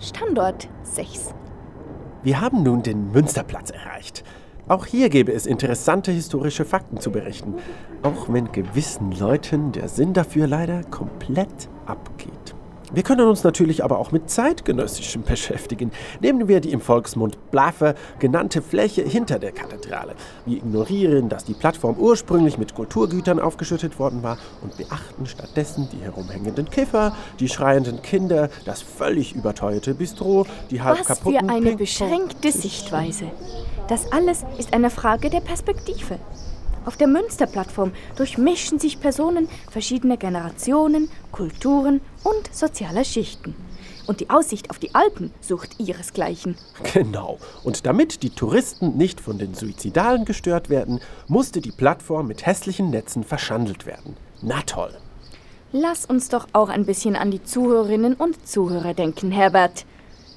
Standort 0.00 0.68
6. 0.84 1.34
Wir 2.22 2.40
haben 2.40 2.62
nun 2.62 2.82
den 2.82 3.12
Münsterplatz 3.12 3.68
erreicht. 3.68 4.24
Auch 4.66 4.86
hier 4.86 5.10
gäbe 5.10 5.32
es 5.32 5.44
interessante 5.44 6.10
historische 6.10 6.64
Fakten 6.64 6.98
zu 6.98 7.10
berichten, 7.10 7.54
auch 8.02 8.32
wenn 8.32 8.50
gewissen 8.50 9.12
Leuten 9.12 9.72
der 9.72 9.88
Sinn 9.88 10.14
dafür 10.14 10.46
leider 10.46 10.82
komplett 10.84 11.68
abgeht. 11.84 12.53
Wir 12.94 13.02
können 13.02 13.26
uns 13.26 13.42
natürlich 13.42 13.82
aber 13.82 13.98
auch 13.98 14.12
mit 14.12 14.30
zeitgenössischem 14.30 15.22
beschäftigen. 15.26 15.90
Nehmen 16.20 16.46
wir 16.46 16.60
die 16.60 16.70
im 16.72 16.80
Volksmund 16.80 17.50
Blaffe 17.50 17.94
genannte 18.20 18.62
Fläche 18.62 19.02
hinter 19.02 19.38
der 19.38 19.52
Kathedrale. 19.52 20.14
Wir 20.46 20.58
ignorieren, 20.58 21.28
dass 21.28 21.44
die 21.44 21.54
Plattform 21.54 21.96
ursprünglich 21.98 22.56
mit 22.56 22.74
Kulturgütern 22.74 23.40
aufgeschüttet 23.40 23.98
worden 23.98 24.22
war 24.22 24.38
und 24.62 24.76
beachten 24.76 25.26
stattdessen 25.26 25.88
die 25.92 26.04
herumhängenden 26.04 26.70
Kiffer, 26.70 27.16
die 27.40 27.48
schreienden 27.48 28.00
Kinder, 28.02 28.48
das 28.64 28.82
völlig 28.82 29.34
überteuerte 29.34 29.94
Bistro, 29.94 30.46
die 30.70 30.82
halb 30.82 31.00
Was 31.00 31.06
kaputten 31.08 31.48
für 31.48 31.52
eine 31.54 31.70
Ping- 31.70 31.78
beschränkte 31.78 32.52
Sichtweise. 32.52 33.24
Das 33.88 34.12
alles 34.12 34.44
ist 34.58 34.72
eine 34.72 34.90
Frage 34.90 35.30
der 35.30 35.40
Perspektive. 35.40 36.18
Auf 36.84 36.96
der 36.96 37.08
Münsterplattform 37.08 37.92
durchmischen 38.16 38.78
sich 38.78 39.00
Personen 39.00 39.48
verschiedener 39.70 40.16
Generationen, 40.16 41.08
Kulturen 41.32 42.00
und 42.22 42.54
sozialer 42.54 43.04
Schichten. 43.04 43.54
Und 44.06 44.20
die 44.20 44.28
Aussicht 44.28 44.68
auf 44.68 44.78
die 44.78 44.94
Alpen 44.94 45.32
sucht 45.40 45.80
ihresgleichen. 45.80 46.56
Genau. 46.92 47.38
Und 47.62 47.86
damit 47.86 48.22
die 48.22 48.30
Touristen 48.30 48.98
nicht 48.98 49.20
von 49.20 49.38
den 49.38 49.54
Suizidalen 49.54 50.26
gestört 50.26 50.68
werden, 50.68 51.00
musste 51.26 51.62
die 51.62 51.72
Plattform 51.72 52.26
mit 52.26 52.44
hässlichen 52.44 52.90
Netzen 52.90 53.24
verschandelt 53.24 53.86
werden. 53.86 54.16
Na 54.42 54.60
toll. 54.66 54.92
Lass 55.72 56.04
uns 56.04 56.28
doch 56.28 56.46
auch 56.52 56.68
ein 56.68 56.84
bisschen 56.84 57.16
an 57.16 57.30
die 57.30 57.42
Zuhörerinnen 57.42 58.14
und 58.14 58.46
Zuhörer 58.46 58.92
denken, 58.92 59.32
Herbert. 59.32 59.86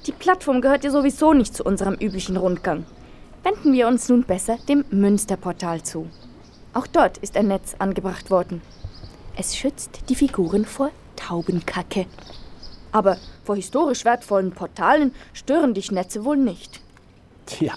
Die 0.06 0.12
Plattform 0.12 0.62
gehört 0.62 0.84
ja 0.84 0.90
sowieso 0.90 1.34
nicht 1.34 1.54
zu 1.54 1.62
unserem 1.62 1.94
üblichen 1.94 2.38
Rundgang. 2.38 2.86
Wenden 3.44 3.72
wir 3.74 3.86
uns 3.86 4.08
nun 4.08 4.24
besser 4.24 4.56
dem 4.68 4.84
Münsterportal 4.90 5.82
zu. 5.82 6.08
Auch 6.74 6.86
dort 6.86 7.18
ist 7.18 7.36
ein 7.36 7.48
Netz 7.48 7.76
angebracht 7.78 8.30
worden. 8.30 8.62
Es 9.36 9.56
schützt 9.56 10.08
die 10.08 10.14
Figuren 10.14 10.64
vor 10.64 10.90
Taubenkacke. 11.16 12.06
Aber 12.92 13.16
vor 13.44 13.56
historisch 13.56 14.04
wertvollen 14.04 14.52
Portalen 14.52 15.14
stören 15.32 15.74
dich 15.74 15.90
Netze 15.90 16.24
wohl 16.24 16.36
nicht. 16.36 16.80
Tja, 17.46 17.74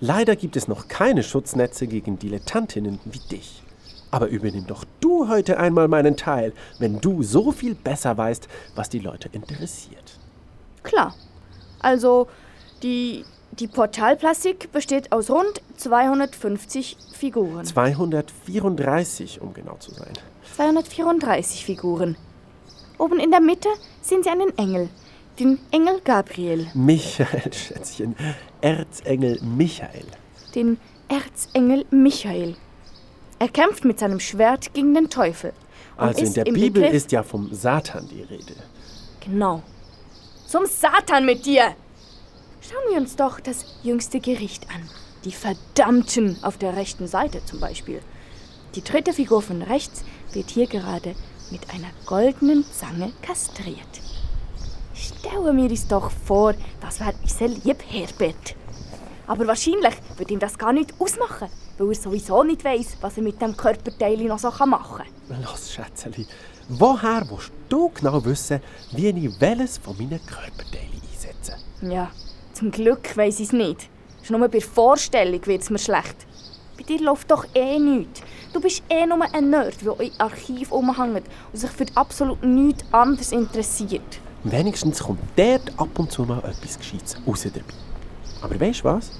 leider 0.00 0.36
gibt 0.36 0.56
es 0.56 0.68
noch 0.68 0.88
keine 0.88 1.22
Schutznetze 1.22 1.86
gegen 1.86 2.18
Dilettantinnen 2.18 3.00
wie 3.04 3.18
dich. 3.18 3.62
Aber 4.10 4.28
übernimm 4.28 4.66
doch 4.66 4.84
du 5.00 5.28
heute 5.28 5.58
einmal 5.58 5.88
meinen 5.88 6.16
Teil, 6.16 6.52
wenn 6.78 7.00
du 7.00 7.22
so 7.22 7.50
viel 7.50 7.74
besser 7.74 8.16
weißt, 8.16 8.48
was 8.74 8.88
die 8.88 9.00
Leute 9.00 9.28
interessiert. 9.32 10.18
Klar. 10.82 11.14
Also, 11.80 12.28
die, 12.82 13.24
die 13.58 13.66
Portalplastik 13.68 14.72
besteht 14.72 15.12
aus 15.12 15.30
rund 15.30 15.60
250 15.76 16.96
Figuren. 17.12 17.64
234, 17.64 19.40
um 19.40 19.54
genau 19.54 19.76
zu 19.78 19.92
sein. 19.92 20.12
234 20.56 21.64
Figuren. 21.64 22.16
Oben 22.98 23.18
in 23.18 23.30
der 23.30 23.40
Mitte 23.40 23.68
sehen 24.02 24.22
Sie 24.22 24.30
einen 24.30 24.56
Engel, 24.56 24.88
den 25.38 25.58
Engel 25.72 26.00
Gabriel, 26.04 26.68
Michael, 26.74 27.52
Schätzchen. 27.52 28.14
Erzengel 28.60 29.40
Michael. 29.42 30.06
den 30.54 30.78
Erzengel 31.08 31.84
Michael. 31.90 32.56
Er 33.38 33.48
kämpft 33.48 33.84
mit 33.84 33.98
seinem 33.98 34.20
Schwert 34.20 34.72
gegen 34.74 34.94
den 34.94 35.10
Teufel. 35.10 35.52
Also 35.96 36.24
in 36.24 36.32
der 36.34 36.44
Bibel 36.44 36.82
Begriff- 36.82 36.92
ist 36.94 37.12
ja 37.12 37.22
vom 37.22 37.52
Satan 37.52 38.08
die 38.08 38.22
Rede. 38.22 38.54
Genau. 39.20 39.62
Zum 40.46 40.66
Satan 40.66 41.26
mit 41.26 41.44
dir! 41.44 41.74
Schauen 42.66 42.90
wir 42.90 42.98
uns 42.98 43.16
doch 43.16 43.40
das 43.40 43.66
jüngste 43.82 44.20
Gericht 44.20 44.70
an. 44.70 44.88
Die 45.26 45.32
Verdammten 45.32 46.42
auf 46.42 46.56
der 46.56 46.74
rechten 46.74 47.06
Seite 47.06 47.44
zum 47.44 47.60
Beispiel. 47.60 48.00
Die 48.74 48.82
dritte 48.82 49.12
Figur 49.12 49.42
von 49.42 49.60
rechts 49.60 50.02
wird 50.32 50.48
hier 50.48 50.66
gerade 50.66 51.14
mit 51.50 51.68
einer 51.68 51.90
goldenen 52.06 52.64
Zange 52.72 53.12
kastriert. 53.20 54.00
Stelle 54.94 55.52
mir 55.52 55.68
das 55.68 55.86
doch 55.88 56.10
vor, 56.10 56.54
das 56.80 57.00
wäre 57.00 57.12
unser 57.22 57.48
lieb 57.48 57.82
Herbert. 57.86 58.56
Aber 59.26 59.46
wahrscheinlich 59.46 59.94
wird 60.16 60.30
ihm 60.30 60.38
das 60.38 60.56
gar 60.56 60.72
nicht 60.72 60.94
ausmachen, 60.98 61.50
weil 61.76 61.88
er 61.88 61.94
sowieso 61.94 62.44
nicht 62.44 62.64
weiß, 62.64 62.96
was 63.02 63.18
er 63.18 63.24
mit 63.24 63.42
dem 63.42 63.54
Körperteil 63.54 64.16
noch 64.24 64.38
so 64.38 64.48
machen 64.64 65.04
kann. 65.28 65.42
Los, 65.42 65.70
Schätzeli, 65.70 66.26
woher 66.70 67.28
willst 67.28 67.52
du 67.68 67.90
genau 67.90 68.24
wissen, 68.24 68.62
wie 68.92 69.08
ich 69.08 69.38
welches 69.38 69.76
von 69.76 69.98
meinen 69.98 70.24
Körperteilen 70.24 71.02
einsetze? 71.12 71.56
Ja, 71.82 72.10
zum 72.54 72.70
Glück 72.70 73.16
weiß 73.16 73.40
ich 73.40 73.46
es 73.48 73.52
nicht. 73.52 73.88
Schon 74.22 74.38
nur 74.38 74.48
bei 74.48 74.58
der 74.58 74.68
Vorstellung 74.68 75.44
wird 75.46 75.62
es 75.62 75.70
mir 75.70 75.78
schlecht. 75.78 76.26
Bei 76.76 76.84
dir 76.84 77.00
läuft 77.00 77.30
doch 77.30 77.46
eh 77.54 77.78
nichts. 77.78 78.22
Du 78.52 78.60
bist 78.60 78.82
eh 78.88 79.06
nur 79.06 79.22
ein 79.34 79.50
Nerd, 79.50 79.74
der 79.84 80.00
im 80.00 80.12
Archiv 80.18 80.72
umhängt 80.72 81.24
und 81.52 81.58
sich 81.58 81.70
für 81.70 81.86
absolut 81.94 82.42
nichts 82.42 82.84
anderes 82.92 83.32
interessiert. 83.32 84.20
Wenigstens 84.44 85.02
kommt 85.02 85.20
dort 85.36 85.72
ab 85.76 85.98
und 85.98 86.10
zu 86.10 86.22
mal 86.22 86.38
etwas 86.38 86.78
Gescheites 86.78 87.16
raus 87.26 87.42
dabei. 87.42 87.64
Aber 88.42 88.60
weißt 88.60 88.80
du 88.80 88.84
was? 88.84 89.10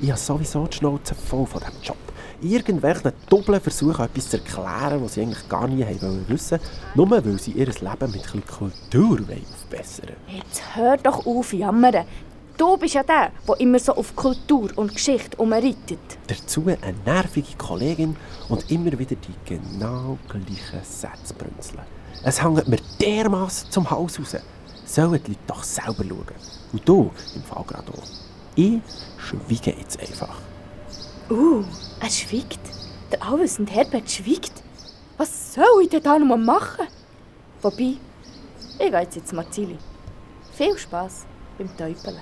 Ich 0.00 0.10
habe 0.10 0.20
sowieso 0.20 0.66
die 0.66 0.76
Schnauze 0.76 1.14
voll 1.14 1.46
von 1.46 1.60
diesem 1.60 1.82
Job. 1.82 1.96
Irgendwelche 2.42 3.12
Doppeln 3.28 3.60
versuchen 3.60 4.04
etwas 4.04 4.30
zu 4.30 4.38
erklären, 4.38 5.02
was 5.04 5.14
sie 5.14 5.22
eigentlich 5.22 5.46
gar 5.48 5.68
nie 5.68 5.84
haben 5.84 6.24
wissen 6.28 6.58
wollen, 6.94 7.08
nur 7.08 7.24
weil 7.24 7.38
sie 7.38 7.52
ihr 7.52 7.66
Leben 7.66 7.82
mit 7.82 8.00
ein 8.00 8.10
bisschen 8.10 8.46
Kultur 8.46 9.18
aufbessern 9.20 10.16
Jetzt 10.28 10.62
hör 10.74 10.96
doch 10.96 11.26
auf, 11.26 11.52
jammern. 11.52 12.06
Du 12.60 12.76
bist 12.76 12.92
ja 12.92 13.02
der, 13.02 13.32
der 13.48 13.58
immer 13.58 13.78
so 13.78 13.94
auf 13.94 14.14
Kultur 14.14 14.70
und 14.76 14.92
Geschichte 14.92 15.34
umreitet. 15.38 15.98
Dazu 16.26 16.62
eine 16.66 16.94
nervige 17.06 17.56
Kollegin 17.56 18.14
und 18.50 18.70
immer 18.70 18.98
wieder 18.98 19.16
die 19.16 19.34
genau 19.46 20.18
gleichen 20.28 20.84
Sätze 20.84 21.32
brünzeln. 21.32 21.80
Es 22.22 22.42
hängt 22.42 22.68
mir 22.68 22.76
dermaßen 23.00 23.70
zum 23.70 23.90
Haus 23.90 24.18
raus. 24.18 24.36
Sollen 24.84 25.12
die 25.12 25.30
Leute 25.30 25.40
doch 25.46 25.62
selber 25.62 26.04
schauen. 26.06 26.26
Und 26.74 26.86
du, 26.86 27.10
im 27.34 27.42
Fall 27.44 27.64
gerade 27.66 27.90
auch. 27.92 28.08
Ich 28.54 28.82
schweige 29.16 29.70
jetzt 29.78 29.98
einfach. 29.98 30.36
Uh, 31.30 31.64
er 31.98 32.10
schwiegt. 32.10 32.60
Der 33.10 33.22
allwissende 33.22 33.72
Herbert 33.72 34.10
schwiegt. 34.10 34.62
Was 35.16 35.54
soll 35.54 35.84
ich 35.84 35.88
denn 35.88 36.02
da 36.02 36.18
noch 36.18 36.36
machen? 36.36 36.88
Wobei, 37.62 37.96
ich 38.78 38.90
gehe 38.90 39.00
jetzt 39.00 39.16
ins 39.16 39.32
Marzili. 39.32 39.78
Viel 40.52 40.76
Spass 40.76 41.24
beim 41.56 41.74
Täupeln. 41.74 42.20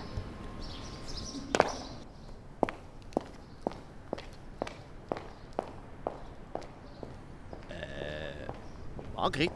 Margrit? 9.19 9.51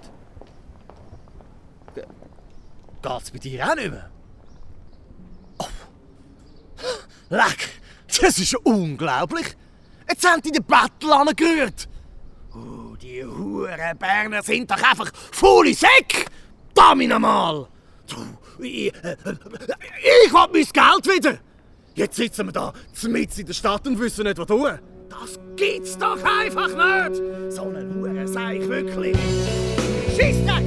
Ge 1.94 2.04
geht's 3.00 3.30
bei 3.30 3.38
dir 3.38 3.70
auch 3.70 3.76
nicht 3.76 3.90
mehr? 3.92 4.10
Oh. 5.58 5.66
Leck, 7.30 7.80
das 8.08 8.40
ist 8.40 8.56
unglaublich. 8.64 9.56
Jetzt 10.08 10.28
haben 10.28 10.42
die 10.42 10.50
den 10.50 10.64
Battle 10.64 11.14
angerührt. 11.14 11.88
Oh, 12.52 12.96
die 12.96 13.24
Huren 13.24 13.98
Berner 13.98 14.42
sind 14.42 14.68
doch 14.68 14.82
einfach 14.82 15.12
faule 15.30 15.74
Säcke. 15.74 16.24
Damit 16.74 17.10
nochmal. 17.10 17.68
Ich, 18.58 18.92
äh, 18.92 19.16
ich 20.26 20.32
will 20.32 20.48
mein 20.52 20.52
Geld 20.52 21.06
wieder. 21.06 21.38
Jetzt 21.94 22.16
sitzen 22.16 22.46
wir 22.46 22.52
da 22.52 22.72
mitten 23.04 23.40
in 23.40 23.46
der 23.46 23.54
Stadt 23.54 23.86
und 23.86 24.00
wissen 24.00 24.24
nicht, 24.24 24.38
was 24.38 24.46
tun. 24.46 24.78
Das 25.20 25.38
gibt's 25.56 25.98
doch 25.98 26.18
einfach 26.24 26.68
nicht. 26.68 27.20
So 27.50 27.62
einen 27.62 27.94
Huren 27.94 28.26
sei 28.26 28.56
ich 28.56 28.68
wirklich. 28.68 29.16
Scheissdreck! 30.16 30.64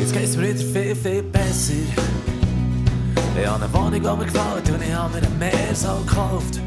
Jetzt 0.00 0.12
geht's 0.12 0.36
mir 0.36 0.48
wieder 0.48 0.58
viel, 0.58 0.96
viel 0.96 1.22
besser. 1.22 1.72
Ich 3.40 3.46
habe 3.46 3.64
eine 3.64 3.72
Wohnung, 3.72 3.92
die 3.92 4.00
mir 4.00 4.24
gefällt 4.24 4.70
und 4.70 4.82
ich 4.82 4.92
habe 4.92 5.14
mir 5.14 5.22
ein 5.22 5.38
Meersal 5.38 6.00
gekauft. 6.04 6.60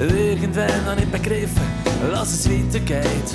Irgendwann 0.00 0.86
habe 0.86 1.02
ich 1.02 1.08
begriffen, 1.08 1.60
dass 2.10 2.32
es 2.32 2.48
weitergeht. 2.48 3.34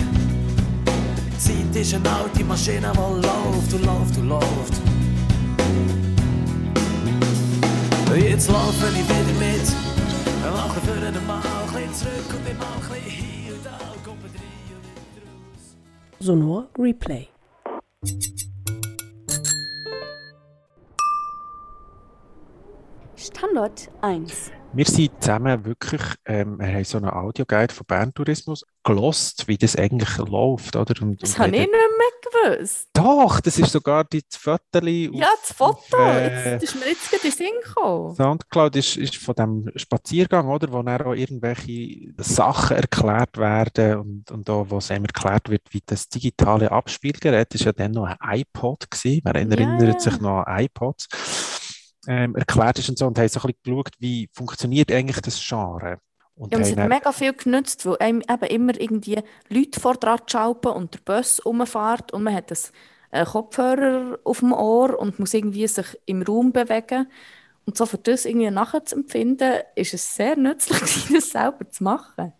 Die 1.31 1.37
Zeit 1.37 1.75
ist 1.75 1.93
eine 1.93 2.09
alte 2.09 2.43
Maschine, 2.43 2.91
die 2.91 2.97
läuft 2.97 3.73
und 3.75 3.85
läuft 3.85 4.17
und 4.17 4.29
läuft. 4.29 4.73
Jetzt 8.17 8.49
laufe 8.49 8.87
ich 8.87 9.07
wieder 9.07 9.39
mit. 9.39 9.71
Mache 10.51 10.81
für 10.81 10.93
einen 10.93 11.27
Mal 11.27 11.41
ein 11.75 11.93
zurück 11.93 12.29
und 12.29 12.57
mal 12.57 12.65
ein 12.95 13.01
hier 13.03 13.53
und 13.53 13.63
da 13.63 13.77
und 13.93 14.03
komme 14.03 14.23
rein 14.23 14.73
und 14.73 14.85
wieder 15.13 15.27
raus. 15.27 15.77
Sonor 16.19 16.67
Replay. 16.79 17.27
Standort 23.15 23.91
1. 24.01 24.51
Wir 24.75 24.85
sind 24.85 25.23
zusammen 25.23 25.63
wirklich, 25.63 26.01
ähm, 26.25 26.59
wir 26.59 26.67
haben 26.67 26.83
so 26.83 26.97
einen 26.97 27.09
Audioguide 27.09 27.73
von 27.73 27.85
Bern 27.85 28.13
Tourismus 28.13 28.65
gelost, 28.83 29.47
wie 29.47 29.57
das 29.57 29.77
eigentlich 29.77 30.17
läuft, 30.17 30.75
oder? 30.75 31.01
Und, 31.01 31.23
Das 31.23 31.39
habe 31.39 31.47
ich 31.55 31.61
nicht 31.61 31.71
mehr 31.71 32.57
gewusst. 32.57 32.89
Doch, 32.91 33.39
das 33.39 33.57
ist 33.57 33.71
sogar 33.71 34.03
die 34.03 34.21
Fotos 34.37 34.81
Ja, 34.83 35.29
das 35.41 35.55
Foto. 35.55 35.97
äh, 35.97 36.51
Jetzt 36.53 36.63
ist 36.63 36.75
mir 36.75 36.89
jetzt 36.89 37.09
gerade 37.09 37.25
in 37.25 37.31
Sinn 37.31 37.47
gekommen. 37.63 38.15
Soundcloud 38.15 38.75
ist, 38.75 38.97
ist 38.97 39.15
von 39.15 39.35
dem 39.35 39.71
Spaziergang, 39.77 40.49
oder, 40.49 40.69
wo 40.69 40.81
dann 40.83 41.01
auch 41.01 41.13
irgendwelche 41.13 42.13
Sachen 42.17 42.75
erklärt 42.75 43.37
werden 43.37 43.99
und, 43.99 44.31
und 44.31 44.49
da, 44.49 44.69
wo 44.69 44.77
es 44.79 44.91
einem 44.91 45.05
erklärt 45.05 45.49
wird, 45.49 45.61
wie 45.71 45.83
das 45.85 46.09
digitale 46.09 46.69
Abspielgerät 46.69 47.55
ist 47.55 47.63
ja 47.63 47.71
dann 47.71 47.91
noch 47.91 48.07
ein 48.19 48.39
iPod 48.41 48.91
gewesen. 48.91 49.21
Wer 49.23 49.35
erinnert 49.35 50.01
sich 50.01 50.19
noch 50.19 50.43
an 50.43 50.65
iPods? 50.65 51.07
Ähm, 52.07 52.35
erklärt 52.35 52.79
ist 52.79 52.89
und 52.89 52.97
so 52.97 53.07
und 53.07 53.17
haben 53.17 53.27
so 53.27 53.39
ein 53.39 53.47
bisschen 53.47 53.57
geschaut, 53.63 53.91
wie 53.99 54.29
funktioniert 54.33 54.91
eigentlich 54.91 55.21
das 55.21 55.39
Genre. 55.47 55.99
Und 56.35 56.51
Ja, 56.51 56.57
und 56.57 56.63
es 56.63 56.71
hat 56.71 56.77
dann- 56.79 56.89
mega 56.89 57.11
viel 57.11 57.33
genützt, 57.33 57.85
weil 57.85 57.97
einem 57.99 58.21
eben 58.21 58.45
immer 58.45 58.79
irgendwie 58.79 59.19
Leute 59.49 59.79
vor 59.79 59.95
dran 59.95 60.19
schalpen 60.27 60.71
und 60.71 60.93
der 60.93 60.99
Bus 61.05 61.43
rumfährt 61.45 62.11
und 62.13 62.23
man 62.23 62.33
hat 62.35 62.51
das 62.51 62.71
äh, 63.11 63.23
Kopfhörer 63.25 64.19
auf 64.25 64.39
dem 64.39 64.51
Ohr 64.51 64.99
und 64.99 65.19
muss 65.19 65.33
irgendwie 65.33 65.67
sich 65.67 65.85
im 66.05 66.21
Raum 66.21 66.51
bewegen. 66.51 67.07
Und 67.65 67.77
so 67.77 67.85
für 67.85 67.97
das 67.97 68.25
irgendwie 68.25 68.51
nachzuempfinden, 68.51 69.61
ist 69.75 69.93
es 69.93 70.15
sehr 70.15 70.35
nützlich, 70.35 70.79
das 71.13 71.29
selber 71.29 71.69
zu 71.69 71.83
machen. 71.83 72.33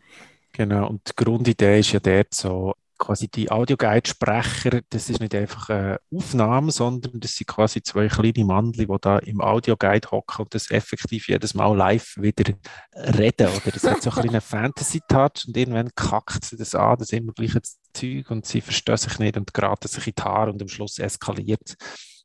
Genau, 0.52 0.88
und 0.90 1.02
die 1.08 1.16
Grundidee 1.24 1.80
ist 1.80 1.92
ja 1.94 2.00
dort 2.00 2.34
so, 2.34 2.74
quasi 3.06 3.28
die 3.28 3.52
Audioguide-Sprecher, 3.52 4.82
das 4.90 5.10
ist 5.12 5.20
nicht 5.20 5.36
einfach 5.36 5.70
eine 5.70 6.00
Aufnahme, 6.12 6.72
sondern 6.72 7.20
das 7.20 7.36
sind 7.36 7.48
quasi 7.48 7.84
zwei 7.84 8.08
kleine 8.08 8.44
Mandli, 8.46 8.88
die 8.88 8.98
da 9.00 9.20
im 9.20 9.42
Audioguide 9.42 10.10
hocken 10.10 10.46
und 10.46 10.56
das 10.56 10.72
effektiv 10.72 11.28
jedes 11.28 11.54
Mal 11.54 11.76
live 11.76 12.16
wieder 12.18 12.54
reden. 12.96 13.48
Oder 13.48 13.72
das 13.72 13.84
hat 13.84 14.02
so 14.02 14.10
ein 14.10 14.30
einen 14.30 14.42
Fantasy-Touch 14.42 15.48
und 15.48 15.56
irgendwann 15.56 15.94
kackt 15.94 16.46
sie 16.46 16.58
das 16.58 16.74
an, 16.74 16.98
das 16.98 17.12
immer 17.12 17.32
gleiche 17.34 17.62
Zeug 17.94 18.32
und 18.32 18.46
sie 18.48 18.62
verstehen 18.62 18.98
sich 18.98 19.20
nicht 19.20 19.38
und 19.38 19.54
geraten 19.54 19.88
sich 19.88 20.08
in 20.08 20.14
die 20.18 20.24
Haare 20.24 20.52
und 20.52 20.62
am 20.62 20.68
Schluss 20.68 20.98
eskaliert. 20.98 21.76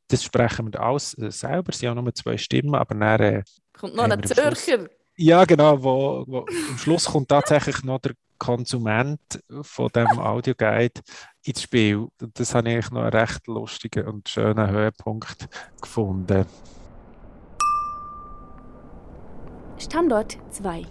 Das 0.09 0.25
sprechen 0.25 0.73
wir 0.73 0.81
alles 0.81 1.17
äh, 1.19 1.31
selber, 1.31 1.73
sie 1.73 1.89
haben 1.89 2.03
nur 2.03 2.15
zwei 2.15 2.39
Stimmen, 2.39 2.75
aber 2.75 2.95
dann 2.95 3.21
äh, 3.21 3.43
Kommt 3.79 3.97
noch 3.97 4.05
ein 4.05 4.23
Zürcher. 4.23 4.89
ja, 5.17 5.45
genau. 5.45 5.83
Wo, 5.83 6.25
wo, 6.27 6.47
am 6.71 6.79
Schluss 6.79 7.05
kommt 7.05 7.29
tatsächlich 7.29 7.83
noch 7.85 7.99
der 7.99 8.15
Konsument 8.41 9.21
von 9.63 9.89
dem 9.91 10.19
Audioguide 10.19 11.01
ins 11.45 11.63
Spiel. 11.63 12.09
Das 12.19 12.57
habe 12.57 12.73
ich 12.73 12.91
noch 12.91 13.03
einen 13.03 13.11
recht 13.11 13.47
lustigen 13.47 14.09
und 14.09 14.29
schönen 14.29 14.69
Höhepunkt 14.69 15.49
gefunden. 15.81 16.45
Standort 19.79 20.37
2. 20.51 20.85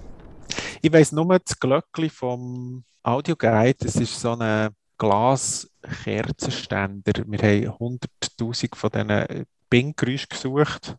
Ich 0.81 0.93
weiss 0.93 1.11
nur 1.11 1.37
das 1.39 1.59
Glöckli 1.59 2.07
vom 2.09 2.85
Audioguide. 3.03 3.79
Das 3.79 3.97
ist 3.97 4.21
so 4.21 4.37
ein 4.37 4.69
Glaskerzenständer. 4.97 7.25
Wir 7.25 7.39
haben 7.39 7.67
100.000 8.39 8.75
von 8.75 8.89
diesen 8.89 9.45
Bing-Geräuschen 9.69 10.29
gesucht. 10.29 10.95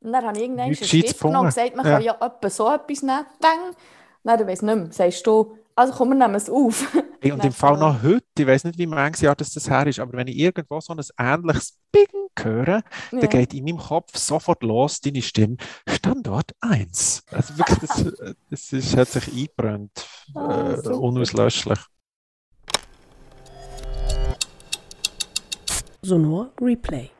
Und 0.00 0.12
dann 0.12 0.26
habe 0.26 0.36
ich 0.36 0.42
irgendwann 0.42 0.66
einen 0.66 0.74
Stift 0.74 1.20
genommen 1.20 1.38
und 1.38 1.46
gesagt, 1.46 1.74
man 1.76 1.84
kann 1.84 2.02
ja 2.02 2.14
etwa 2.20 2.50
so 2.50 2.70
etwas 2.72 3.02
nehmen. 3.02 3.24
Bang! 3.40 3.74
Nein, 4.22 4.38
du 4.38 4.46
weißt 4.46 4.62
nicht 4.62 4.76
mehr. 4.76 4.92
Sagst 4.92 5.26
du, 5.26 5.56
also 5.76 5.92
komm, 5.92 6.10
wir 6.10 6.14
nehmen 6.16 6.34
es 6.36 6.48
auf. 6.48 6.86
Hey, 7.20 7.32
und 7.32 7.44
im 7.44 7.52
Fall 7.52 7.76
noch 7.78 8.02
heute, 8.02 8.22
ich 8.38 8.46
weiß 8.46 8.64
nicht, 8.64 8.78
wie 8.78 8.86
manches 8.86 9.22
Jahr 9.22 9.34
das, 9.34 9.50
das 9.52 9.68
her 9.70 9.86
ist, 9.86 9.98
aber 9.98 10.12
wenn 10.12 10.26
ich 10.28 10.36
irgendwo 10.36 10.78
so 10.80 10.92
ein 10.94 11.00
ähnliches 11.18 11.78
Bing 11.90 12.06
höre, 12.38 12.82
Ja. 13.12 13.20
dann 13.20 13.28
geht 13.30 13.54
in 13.54 13.64
meinem 13.64 13.78
Kopf 13.78 14.16
sofort 14.16 14.62
los 14.62 15.00
deine 15.00 15.22
Stimme 15.22 15.56
Standort 15.88 16.52
1. 16.60 17.22
Also 17.30 17.56
wirklich, 17.58 17.78
das, 17.80 18.04
das 18.50 18.72
ist, 18.72 18.96
hat 18.96 19.08
sich 19.08 19.28
eingebrannt, 19.32 20.06
Ah, 20.34 20.72
äh, 20.74 20.88
unauslöschlich. 20.88 21.78
Sonor 26.02 26.50
Replay. 26.60 27.10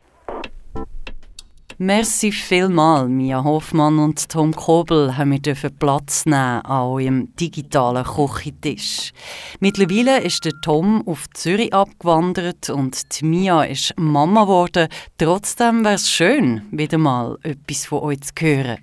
Merci 1.78 2.30
vielmal, 2.30 3.08
Mia 3.08 3.42
Hoffmann 3.42 3.98
und 3.98 4.28
Tom 4.28 4.54
Kobel 4.54 5.16
haben 5.16 5.32
wir 5.32 5.70
Platz 5.70 6.24
nehmen 6.24 6.36
an 6.36 6.82
eurem 6.82 7.34
digitalen 7.34 8.04
Küchentisch. 8.04 9.12
Mittlerweile 9.58 10.20
ist 10.20 10.44
der 10.44 10.52
Tom 10.62 11.02
auf 11.06 11.28
Zürich 11.34 11.74
abgewandert 11.74 12.70
und 12.70 13.18
die 13.20 13.24
Mia 13.24 13.64
ist 13.64 13.92
Mama 13.98 14.42
geworden. 14.42 14.86
Trotzdem 15.18 15.84
wäre 15.84 15.94
es 15.94 16.08
schön, 16.08 16.62
wieder 16.70 16.98
mal 16.98 17.38
etwas 17.42 17.86
von 17.86 18.02
euch 18.02 18.20
zu 18.20 18.32
hören. 18.38 18.78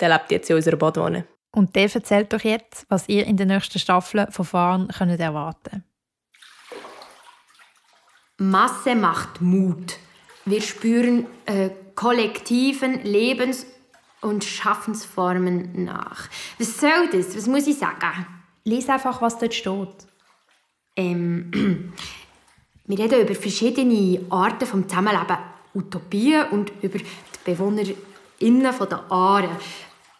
Der 0.00 0.08
lebt 0.08 0.30
jetzt 0.30 0.50
in 0.50 0.56
unserer 0.56 0.76
Badwanne. 0.76 1.26
Und 1.50 1.74
der 1.74 1.94
erzählt 1.94 2.32
euch 2.34 2.44
jetzt, 2.44 2.84
was 2.88 3.08
ihr 3.08 3.26
in 3.26 3.36
der 3.36 3.46
nächsten 3.46 3.78
Staffel 3.78 4.26
von 4.30 4.44
Fahren 4.44 4.88
könnt 4.88 5.18
erwarten 5.18 5.84
Masse 8.38 8.94
macht 8.94 9.40
Mut. 9.40 9.96
Wir 10.44 10.60
spüren 10.60 11.26
äh, 11.46 11.70
kollektiven 11.94 13.02
Lebens- 13.02 13.66
und 14.20 14.44
Schaffensformen 14.44 15.84
nach. 15.84 16.28
Was 16.58 16.78
soll 16.78 17.08
das? 17.10 17.34
Was 17.34 17.46
muss 17.46 17.66
ich 17.66 17.78
sagen? 17.78 18.26
Lies 18.64 18.90
einfach, 18.90 19.22
was 19.22 19.38
dort 19.38 19.54
steht. 19.54 20.06
Ähm, 20.94 21.94
wir 22.84 22.98
reden 22.98 23.22
über 23.22 23.34
verschiedene 23.34 24.20
Arten 24.28 24.66
vom 24.66 24.86
Zusammenleben, 24.86 25.38
Utopien 25.74 26.48
und 26.50 26.72
über 26.82 26.98
die 26.98 27.54
BewohnerInnen 28.38 28.72
von 28.72 28.88
der 28.88 29.10
Aare. 29.10 29.50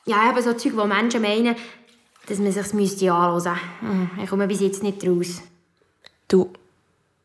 Ja, 0.04 0.30
eben 0.30 0.42
so 0.42 0.52
Zeug, 0.52 0.76
wo 0.76 0.84
Menschen 0.84 1.22
meinen, 1.22 1.56
dass 2.28 2.38
man 2.38 2.52
sich 2.52 2.72
müsste 2.72 3.12
anhören 3.12 3.58
müsste. 3.82 4.22
Ich 4.22 4.30
komme 4.30 4.46
bis 4.46 4.60
jetzt 4.60 4.82
nicht 4.82 5.06
raus. 5.06 5.42
Du, 6.28 6.52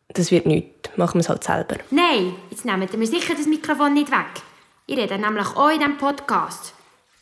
das 0.09 0.31
wird 0.31 0.45
nichts. 0.45 0.89
Machen 0.97 1.15
wir 1.15 1.21
es 1.21 1.29
halt 1.29 1.43
selber. 1.43 1.77
Nein, 1.89 2.33
jetzt 2.49 2.65
nehmt 2.65 2.91
ihr 2.91 2.99
mir 2.99 3.07
sicher 3.07 3.33
das 3.35 3.47
Mikrofon 3.47 3.93
nicht 3.93 4.11
weg. 4.11 4.41
Ich 4.87 4.97
rede 4.97 5.17
nämlich 5.17 5.47
auch 5.55 5.69
in 5.69 5.79
diesem 5.79 5.97
Podcast. 5.97 6.73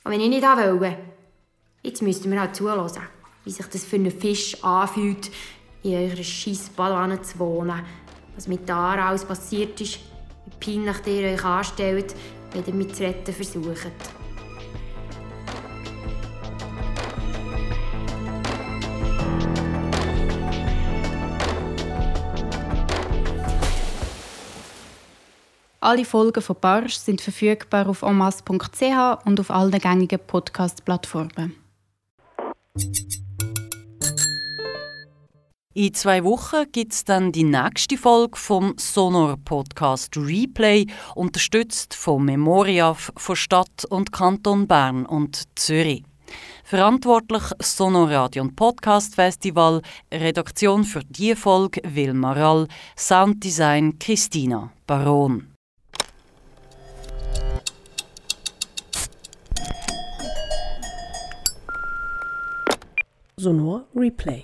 Und 0.03 0.11
wenn 0.11 0.21
ich 0.21 0.29
nicht 0.29 0.43
will, 0.43 0.97
jetzt 1.83 2.01
müsst 2.01 2.25
ihr 2.25 2.29
mir 2.29 2.41
halt 2.41 2.55
zuhören, 2.55 2.89
wie 3.45 3.51
sich 3.51 3.65
das 3.67 3.85
für 3.85 3.97
einen 3.97 4.11
Fisch 4.11 4.61
anfühlt, 4.63 5.29
in 5.83 5.93
eurer 5.93 6.23
scheiß 6.23 6.69
Badwanne 6.69 7.21
zu 7.21 7.39
wohnen. 7.39 7.83
Was 8.35 8.47
mit 8.47 8.69
Aare 8.69 9.03
alles 9.03 9.25
passiert 9.25 9.79
ist, 9.81 9.99
wie 10.45 10.71
peinlich 10.71 11.05
ihr 11.05 11.33
euch 11.33 11.45
anstellt, 11.45 12.15
wenn 12.51 12.65
ihr 12.65 12.73
mich 12.73 12.93
zu 12.93 13.03
retten 13.03 13.33
versucht. 13.33 13.91
Alle 25.81 26.03
Folgen 26.05 26.41
von 26.41 26.57
Barsch 26.59 26.95
sind 26.95 27.21
verfügbar 27.21 27.87
auf 27.87 28.03
omas.ch 28.03 29.25
und 29.25 29.39
auf 29.39 29.49
allen 29.49 29.79
gängigen 29.79 30.19
Podcast-Plattformen. 30.19 31.55
In 35.79 35.93
zwei 35.93 36.25
Wochen 36.25 36.69
gibt 36.73 36.91
es 36.91 37.05
dann 37.05 37.31
die 37.31 37.45
nächste 37.45 37.95
Folge 37.95 38.37
vom 38.37 38.73
Sonor 38.77 39.37
Podcast 39.37 40.17
Replay, 40.17 40.85
unterstützt 41.15 41.95
vom 41.95 42.25
Memoriaf 42.25 43.13
von 43.15 43.37
Stadt 43.37 43.85
und 43.89 44.11
Kanton 44.11 44.67
Bern 44.67 45.05
und 45.05 45.47
Zürich. 45.57 46.03
Verantwortlich 46.65 47.43
Sonor 47.61 48.09
Radio 48.09 48.43
und 48.43 48.57
Podcast 48.57 49.15
Festival, 49.15 49.81
Redaktion 50.11 50.83
für 50.83 51.05
die 51.05 51.33
Folge 51.33 51.79
Wilma 51.85 52.33
Rall, 52.33 52.67
Sounddesign 52.97 53.97
Christina 53.99 54.73
Baron. 54.85 55.47
Sonor 63.37 63.85
Replay. 63.95 64.43